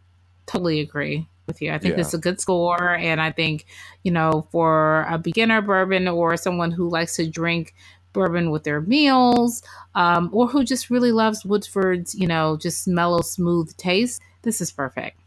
totally 0.47 0.79
agree 0.79 1.27
with 1.45 1.61
you. 1.61 1.71
I 1.71 1.77
think 1.77 1.91
yeah. 1.91 1.97
this 1.97 2.07
is 2.07 2.13
a 2.15 2.19
good 2.19 2.41
score, 2.41 2.95
and 2.95 3.21
I 3.21 3.31
think 3.31 3.67
you 4.01 4.11
know 4.11 4.47
for 4.51 5.05
a 5.07 5.19
beginner 5.19 5.61
bourbon 5.61 6.07
or 6.07 6.35
someone 6.35 6.71
who 6.71 6.89
likes 6.89 7.15
to 7.17 7.29
drink 7.29 7.75
bourbon 8.15 8.49
with 8.49 8.63
their 8.63 8.81
meals, 8.81 9.61
um, 9.93 10.29
or 10.33 10.47
who 10.47 10.63
just 10.63 10.89
really 10.89 11.11
loves 11.11 11.45
Woodford's, 11.45 12.15
you 12.15 12.25
know, 12.25 12.57
just 12.57 12.87
mellow, 12.87 13.21
smooth 13.21 13.75
taste, 13.77 14.21
this 14.41 14.61
is 14.61 14.71
perfect. 14.71 15.19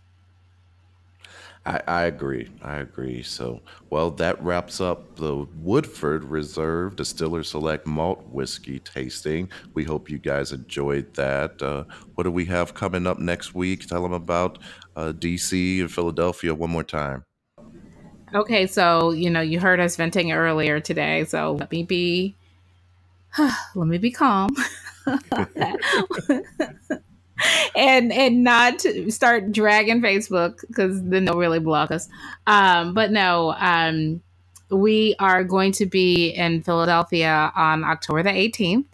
I, 1.66 1.83
I, 1.87 2.03
agree. 2.05 2.48
I 2.62 2.77
agree. 2.77 3.22
So, 3.22 3.61
well, 3.90 4.11
that 4.12 4.42
wraps 4.42 4.81
up 4.81 5.16
the 5.16 5.46
Woodford 5.61 6.24
Reserve 6.24 6.96
Distiller 6.96 7.42
Select 7.42 7.87
Malt 7.87 8.27
Whiskey 8.29 8.79
tasting. 8.79 9.51
We 9.74 9.85
hope 9.85 10.09
you 10.09 10.18
guys 10.18 10.53
enjoyed 10.53 11.12
that. 11.14 11.61
Uh, 11.61 11.85
what 12.14 12.24
do 12.24 12.31
we 12.31 12.46
have 12.46 12.72
coming 12.72 13.07
up 13.07 13.18
next 13.18 13.55
week? 13.55 13.87
Tell 13.87 14.03
them 14.03 14.14
about 14.14 14.59
uh, 14.96 15.12
DC 15.12 15.81
and 15.81 15.92
Philadelphia 15.92 16.55
one 16.55 16.70
more 16.70 16.85
time. 16.85 17.24
Okay, 18.35 18.66
so 18.66 19.11
you 19.11 19.31
know 19.31 19.40
you 19.40 19.59
heard 19.59 19.81
us 19.81 19.96
venting 19.96 20.33
earlier 20.33 20.81
today, 20.81 21.24
so 21.24 21.53
let 21.53 21.70
me 21.70 21.83
be, 21.83 22.37
let 23.75 23.87
me 23.88 23.99
be 23.99 24.11
calm. 24.11 24.51
and 27.77 28.12
and 28.12 28.43
not 28.45 28.81
start 29.09 29.53
dragging 29.53 30.03
Facebook 30.03 30.61
because 30.67 31.03
then 31.05 31.25
they'll 31.25 31.38
really 31.38 31.61
block 31.61 31.91
us. 31.91 32.09
Um, 32.47 32.95
but 32.95 33.11
no, 33.11 33.55
um, 33.59 34.23
we 34.71 35.14
are 35.19 35.45
going 35.45 35.73
to 35.73 35.87
be 35.87 36.29
in 36.31 36.62
Philadelphia 36.62 37.53
on 37.55 37.85
October 37.85 38.23
the 38.23 38.31
18th 38.31 38.85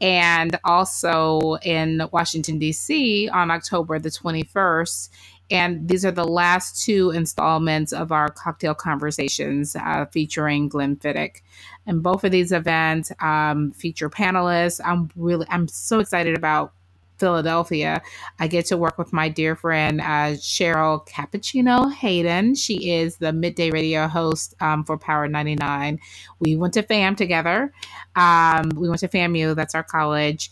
and 0.00 0.58
also 0.64 1.56
in 1.62 2.02
Washington, 2.12 2.58
D.C. 2.58 3.28
on 3.30 3.50
October 3.50 3.98
the 3.98 4.10
21st. 4.10 5.08
And 5.50 5.88
these 5.88 6.04
are 6.04 6.10
the 6.10 6.24
last 6.24 6.84
two 6.84 7.10
installments 7.10 7.92
of 7.92 8.12
our 8.12 8.28
cocktail 8.28 8.74
conversations 8.74 9.76
uh, 9.76 10.06
featuring 10.06 10.68
Glenfiddich. 10.68 11.40
And 11.86 12.02
both 12.02 12.24
of 12.24 12.32
these 12.32 12.52
events 12.52 13.12
um, 13.20 13.70
feature 13.72 14.10
panelists. 14.10 14.80
I'm 14.84 15.10
really, 15.16 15.46
I'm 15.48 15.68
so 15.68 16.00
excited 16.00 16.36
about 16.36 16.72
Philadelphia, 17.18 18.02
I 18.38 18.46
get 18.46 18.66
to 18.66 18.76
work 18.76 18.98
with 18.98 19.12
my 19.12 19.28
dear 19.28 19.56
friend 19.56 20.00
uh, 20.00 20.36
Cheryl 20.36 21.06
Cappuccino 21.08 21.92
Hayden. 21.92 22.54
She 22.54 22.92
is 22.92 23.16
the 23.16 23.32
midday 23.32 23.70
radio 23.70 24.06
host 24.08 24.54
um, 24.60 24.84
for 24.84 24.98
Power 24.98 25.28
99. 25.28 25.98
We 26.40 26.56
went 26.56 26.74
to 26.74 26.82
FAM 26.82 27.16
together. 27.16 27.72
Um, 28.14 28.70
we 28.76 28.88
went 28.88 29.00
to 29.00 29.08
FAMU, 29.08 29.54
that's 29.54 29.74
our 29.74 29.82
college. 29.82 30.50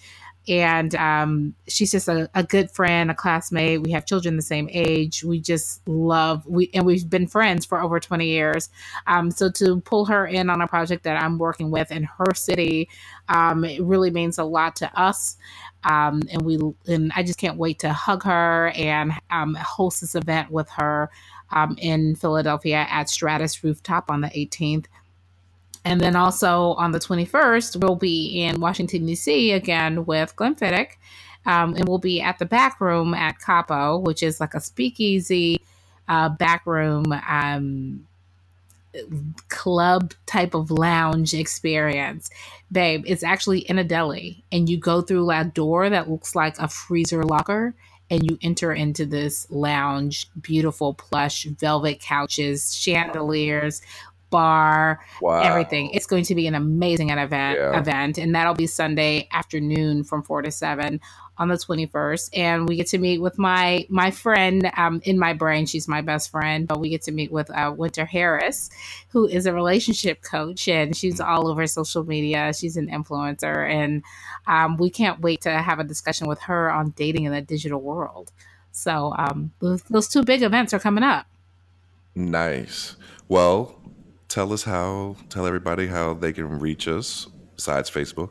And 0.48 0.94
um, 0.96 1.54
she's 1.68 1.90
just 1.90 2.08
a, 2.08 2.28
a, 2.34 2.42
good 2.42 2.70
friend, 2.70 3.10
a 3.10 3.14
classmate. 3.14 3.82
We 3.82 3.92
have 3.92 4.04
children 4.04 4.36
the 4.36 4.42
same 4.42 4.68
age. 4.70 5.24
We 5.24 5.40
just 5.40 5.86
love 5.88 6.46
we 6.46 6.70
and 6.74 6.84
we've 6.84 7.08
been 7.08 7.26
friends 7.26 7.64
for 7.64 7.80
over 7.80 7.98
20 7.98 8.26
years. 8.26 8.68
Um, 9.06 9.30
so 9.30 9.50
to 9.52 9.80
pull 9.80 10.04
her 10.06 10.26
in 10.26 10.50
on 10.50 10.60
a 10.60 10.68
project 10.68 11.04
that 11.04 11.22
I'm 11.22 11.38
working 11.38 11.70
with 11.70 11.90
in 11.90 12.04
her 12.04 12.34
city, 12.34 12.88
um, 13.28 13.64
it 13.64 13.82
really 13.82 14.10
means 14.10 14.38
a 14.38 14.44
lot 14.44 14.76
to 14.76 15.00
us. 15.00 15.36
Um, 15.84 16.22
and 16.30 16.42
we 16.42 16.58
and 16.86 17.12
I 17.14 17.22
just 17.22 17.38
can't 17.38 17.58
wait 17.58 17.78
to 17.80 17.92
hug 17.92 18.22
her 18.24 18.72
and 18.74 19.12
um, 19.30 19.54
host 19.54 20.00
this 20.00 20.14
event 20.14 20.50
with 20.50 20.68
her 20.70 21.10
um, 21.50 21.76
in 21.78 22.16
Philadelphia 22.16 22.86
at 22.90 23.08
Stratus 23.08 23.62
Rooftop 23.62 24.10
on 24.10 24.20
the 24.20 24.28
18th. 24.28 24.86
And 25.84 26.00
then 26.00 26.16
also 26.16 26.72
on 26.74 26.92
the 26.92 26.98
21st, 26.98 27.82
we'll 27.82 27.96
be 27.96 28.42
in 28.42 28.60
Washington, 28.60 29.04
D.C. 29.06 29.52
again 29.52 30.06
with 30.06 30.34
Glenfiddich. 30.36 30.92
Um, 31.46 31.74
and 31.74 31.86
we'll 31.86 31.98
be 31.98 32.22
at 32.22 32.38
the 32.38 32.46
back 32.46 32.80
room 32.80 33.12
at 33.12 33.38
Capo, 33.38 33.98
which 33.98 34.22
is 34.22 34.40
like 34.40 34.54
a 34.54 34.60
speakeasy 34.60 35.60
uh, 36.08 36.30
back 36.30 36.66
room 36.66 37.12
um, 37.28 38.06
club 39.48 40.14
type 40.26 40.54
of 40.54 40.70
lounge 40.70 41.34
experience. 41.34 42.30
Babe, 42.72 43.04
it's 43.06 43.22
actually 43.22 43.60
in 43.60 43.78
a 43.78 43.84
deli, 43.84 44.44
and 44.52 44.68
you 44.68 44.78
go 44.78 45.02
through 45.02 45.30
a 45.30 45.44
door 45.44 45.90
that 45.90 46.10
looks 46.10 46.34
like 46.34 46.58
a 46.58 46.68
freezer 46.68 47.24
locker, 47.24 47.74
and 48.10 48.22
you 48.22 48.38
enter 48.42 48.72
into 48.72 49.06
this 49.06 49.46
lounge, 49.50 50.26
beautiful 50.40 50.94
plush 50.94 51.44
velvet 51.44 52.00
couches, 52.00 52.74
chandeliers, 52.74 53.82
bar, 54.34 55.00
wow. 55.20 55.40
everything. 55.40 55.90
It's 55.90 56.06
going 56.06 56.24
to 56.24 56.34
be 56.34 56.48
an 56.48 56.56
amazing 56.56 57.10
event 57.10 57.58
yeah. 57.58 57.78
event, 57.78 58.18
and 58.18 58.34
that'll 58.34 58.54
be 58.54 58.66
Sunday 58.66 59.28
afternoon 59.32 60.02
from 60.02 60.22
four 60.22 60.42
to 60.42 60.50
seven 60.50 61.00
on 61.36 61.48
the 61.48 61.54
21st 61.54 62.30
and 62.32 62.68
we 62.68 62.76
get 62.76 62.86
to 62.86 62.98
meet 62.98 63.18
with 63.20 63.38
my 63.38 63.84
my 63.88 64.10
friend 64.10 64.70
um, 64.76 65.00
in 65.04 65.18
my 65.18 65.32
brain 65.32 65.66
she's 65.66 65.88
my 65.88 66.00
best 66.00 66.30
friend 66.30 66.68
but 66.68 66.78
we 66.78 66.88
get 66.88 67.02
to 67.02 67.10
meet 67.10 67.32
with 67.32 67.50
uh, 67.50 67.74
winter 67.76 68.04
harris 68.04 68.70
who 69.08 69.26
is 69.26 69.46
a 69.46 69.52
relationship 69.52 70.22
coach 70.22 70.68
and 70.68 70.96
she's 70.96 71.18
mm. 71.18 71.26
all 71.26 71.48
over 71.48 71.66
social 71.66 72.04
media 72.04 72.52
she's 72.54 72.76
an 72.76 72.88
influencer 72.88 73.68
and 73.68 74.02
um, 74.46 74.76
we 74.76 74.88
can't 74.88 75.20
wait 75.20 75.40
to 75.40 75.50
have 75.50 75.80
a 75.80 75.84
discussion 75.84 76.28
with 76.28 76.40
her 76.42 76.70
on 76.70 76.90
dating 76.90 77.24
in 77.24 77.32
the 77.32 77.42
digital 77.42 77.80
world 77.80 78.30
so 78.70 79.12
um, 79.18 79.52
those, 79.60 79.82
those 79.84 80.08
two 80.08 80.22
big 80.22 80.42
events 80.42 80.72
are 80.72 80.78
coming 80.78 81.02
up 81.02 81.26
nice 82.14 82.94
well 83.28 83.80
tell 84.34 84.52
us 84.52 84.64
how 84.64 85.14
tell 85.28 85.46
everybody 85.46 85.86
how 85.86 86.12
they 86.12 86.32
can 86.32 86.58
reach 86.58 86.88
us 86.88 87.28
besides 87.54 87.88
facebook 87.88 88.30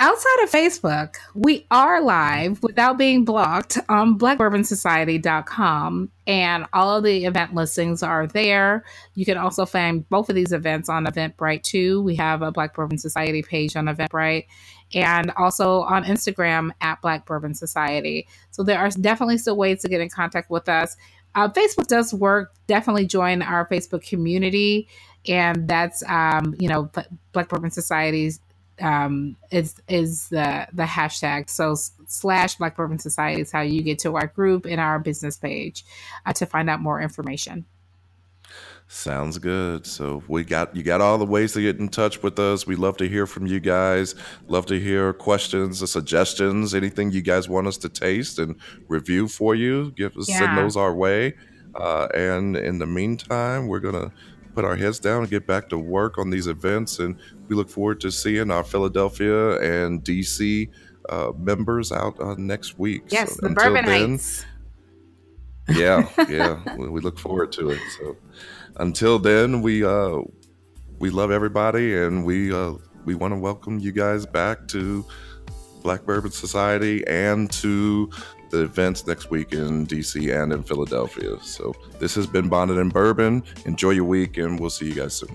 Outside 0.00 0.42
of 0.42 0.50
Facebook, 0.50 1.14
we 1.34 1.66
are 1.70 2.02
live 2.02 2.60
without 2.64 2.98
being 2.98 3.24
blocked 3.24 3.78
on 3.88 4.18
blackbourbonsociety.com 4.18 6.10
and 6.26 6.66
all 6.72 6.96
of 6.96 7.04
the 7.04 7.24
event 7.24 7.54
listings 7.54 8.02
are 8.02 8.26
there. 8.26 8.84
You 9.14 9.24
can 9.24 9.38
also 9.38 9.64
find 9.64 10.06
both 10.08 10.28
of 10.28 10.34
these 10.34 10.50
events 10.50 10.88
on 10.88 11.06
Eventbrite 11.06 11.62
too. 11.62 12.02
We 12.02 12.16
have 12.16 12.42
a 12.42 12.50
Black 12.50 12.74
Bourbon 12.74 12.98
Society 12.98 13.42
page 13.42 13.76
on 13.76 13.84
Eventbrite 13.84 14.46
and 14.94 15.30
also 15.38 15.82
on 15.82 16.02
Instagram 16.04 16.70
at 16.80 17.00
Black 17.00 17.24
Bourbon 17.24 17.54
Society. 17.54 18.26
So 18.50 18.64
there 18.64 18.80
are 18.80 18.90
definitely 18.90 19.38
still 19.38 19.56
ways 19.56 19.80
to 19.82 19.88
get 19.88 20.00
in 20.00 20.08
contact 20.08 20.50
with 20.50 20.68
us. 20.68 20.96
Uh, 21.34 21.48
Facebook 21.48 21.86
does 21.86 22.14
work. 22.14 22.52
Definitely 22.66 23.06
join 23.06 23.42
our 23.42 23.66
Facebook 23.66 24.06
community 24.06 24.88
and 25.26 25.68
that's 25.68 26.02
um, 26.08 26.54
you 26.58 26.68
know 26.68 26.90
Black 27.32 27.48
Bourbon 27.48 27.70
Society's 27.70 28.40
um, 28.80 29.36
is 29.50 29.74
is 29.88 30.28
the 30.28 30.66
the 30.72 30.84
hashtag. 30.84 31.48
So 31.48 31.74
slash 32.06 32.56
Black 32.56 32.76
Bourbon 32.76 32.98
Society 32.98 33.40
is 33.40 33.52
how 33.52 33.60
you 33.60 33.82
get 33.82 33.98
to 34.00 34.16
our 34.16 34.26
group 34.26 34.66
and 34.66 34.80
our 34.80 34.98
business 34.98 35.36
page 35.36 35.84
uh, 36.26 36.32
to 36.34 36.46
find 36.46 36.68
out 36.68 36.80
more 36.80 37.00
information. 37.00 37.64
Sounds 38.86 39.38
good. 39.38 39.86
So 39.86 40.22
we 40.28 40.44
got 40.44 40.76
you 40.76 40.82
got 40.82 41.00
all 41.00 41.18
the 41.18 41.24
ways 41.24 41.52
to 41.54 41.62
get 41.62 41.78
in 41.78 41.88
touch 41.88 42.22
with 42.22 42.38
us. 42.38 42.66
We 42.66 42.76
love 42.76 42.96
to 42.98 43.08
hear 43.08 43.26
from 43.26 43.46
you 43.46 43.58
guys. 43.58 44.14
Love 44.46 44.66
to 44.66 44.78
hear 44.78 45.12
questions 45.12 45.82
or 45.82 45.86
suggestions, 45.86 46.74
anything 46.74 47.10
you 47.10 47.22
guys 47.22 47.48
want 47.48 47.66
us 47.66 47.78
to 47.78 47.88
taste 47.88 48.38
and 48.38 48.56
review 48.88 49.26
for 49.26 49.54
you. 49.54 49.92
Give 49.92 50.16
us 50.16 50.28
yeah. 50.28 50.38
send 50.38 50.58
those 50.58 50.76
our 50.76 50.94
way. 50.94 51.34
Uh, 51.74 52.08
and 52.14 52.56
in 52.56 52.78
the 52.78 52.86
meantime, 52.86 53.66
we're 53.66 53.80
gonna 53.80 54.12
put 54.54 54.64
our 54.64 54.76
heads 54.76 55.00
down 55.00 55.22
and 55.22 55.30
get 55.30 55.46
back 55.46 55.68
to 55.70 55.78
work 55.78 56.18
on 56.18 56.30
these 56.30 56.46
events. 56.46 56.98
And 56.98 57.18
we 57.48 57.56
look 57.56 57.68
forward 57.68 58.00
to 58.02 58.10
seeing 58.10 58.50
our 58.50 58.64
Philadelphia 58.64 59.58
and 59.60 60.04
DC 60.04 60.68
uh, 61.08 61.32
members 61.36 61.92
out 61.92 62.20
uh, 62.20 62.34
next 62.38 62.78
week. 62.78 63.02
Yes, 63.08 63.34
so 63.34 63.48
the 63.48 63.54
Bourbonites. 63.54 64.44
yeah, 65.68 66.08
yeah, 66.28 66.76
we, 66.76 66.88
we, 66.88 67.00
look 67.00 67.18
forward 67.18 67.52
to 67.52 67.70
it. 67.70 67.80
So 67.98 68.16
until 68.76 69.18
then, 69.18 69.62
we 69.62 69.84
uh, 69.84 70.20
we 70.98 71.10
love 71.10 71.30
everybody, 71.30 71.96
and 71.96 72.24
we 72.24 72.52
uh, 72.52 72.74
we 73.04 73.14
want 73.14 73.32
to 73.32 73.38
welcome 73.38 73.78
you 73.78 73.92
guys 73.92 74.26
back 74.26 74.66
to 74.68 75.04
Black 75.82 76.04
Bourbon 76.04 76.30
Society 76.30 77.06
and 77.06 77.50
to 77.52 78.10
the 78.50 78.62
events 78.62 79.06
next 79.06 79.30
week 79.30 79.52
in 79.52 79.86
DC 79.86 80.42
and 80.42 80.52
in 80.52 80.62
Philadelphia. 80.62 81.36
So 81.42 81.74
this 81.98 82.14
has 82.14 82.26
been 82.26 82.48
Bonded 82.48 82.78
in 82.78 82.88
Bourbon. 82.88 83.42
Enjoy 83.66 83.90
your 83.90 84.04
week, 84.04 84.38
and 84.38 84.58
we'll 84.58 84.70
see 84.70 84.86
you 84.86 84.94
guys 84.94 85.14
soon. 85.14 85.34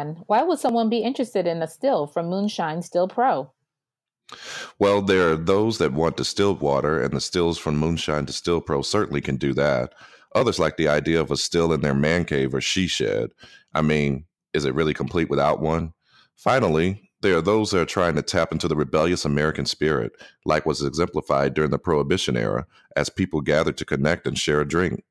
Armond, 0.00 0.24
why 0.26 0.42
would 0.42 0.58
someone 0.58 0.88
be 0.88 0.98
interested 0.98 1.46
in 1.46 1.62
a 1.62 1.68
still 1.68 2.06
from 2.06 2.28
Moonshine 2.28 2.82
Still 2.82 3.08
Pro? 3.08 3.52
Well, 4.78 5.02
there 5.02 5.32
are 5.32 5.36
those 5.36 5.78
that 5.78 5.92
want 5.92 6.16
distilled 6.16 6.60
water, 6.60 7.02
and 7.02 7.12
the 7.12 7.20
stills 7.20 7.58
from 7.58 7.76
Moonshine 7.76 8.26
Still 8.28 8.60
Pro 8.60 8.82
certainly 8.82 9.20
can 9.20 9.36
do 9.36 9.52
that. 9.54 9.94
Others 10.34 10.58
like 10.58 10.76
the 10.76 10.88
idea 10.88 11.20
of 11.20 11.30
a 11.30 11.36
still 11.36 11.72
in 11.72 11.80
their 11.80 11.94
man 11.94 12.24
cave 12.24 12.54
or 12.54 12.60
she 12.60 12.86
shed. 12.86 13.30
I 13.74 13.82
mean, 13.82 14.26
is 14.54 14.64
it 14.64 14.74
really 14.74 14.94
complete 14.94 15.28
without 15.28 15.60
one? 15.60 15.92
Finally, 16.36 17.10
there 17.22 17.36
are 17.36 17.42
those 17.42 17.70
that 17.70 17.80
are 17.80 17.86
trying 17.86 18.14
to 18.14 18.22
tap 18.22 18.52
into 18.52 18.68
the 18.68 18.76
rebellious 18.76 19.24
American 19.24 19.66
spirit, 19.66 20.12
like 20.44 20.64
was 20.64 20.82
exemplified 20.82 21.52
during 21.52 21.70
the 21.70 21.78
Prohibition 21.78 22.36
era, 22.36 22.66
as 22.96 23.10
people 23.10 23.40
gathered 23.40 23.76
to 23.76 23.84
connect 23.84 24.26
and 24.26 24.38
share 24.38 24.60
a 24.60 24.68
drink. 24.68 25.02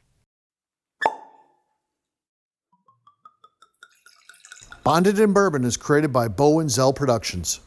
Bonded 4.84 5.18
and 5.18 5.32
Bourbon 5.32 5.64
is 5.64 5.78
created 5.78 6.12
by 6.12 6.28
Beaux 6.28 6.58
and 6.58 6.70
Zel 6.70 6.92
Productions. 6.92 7.60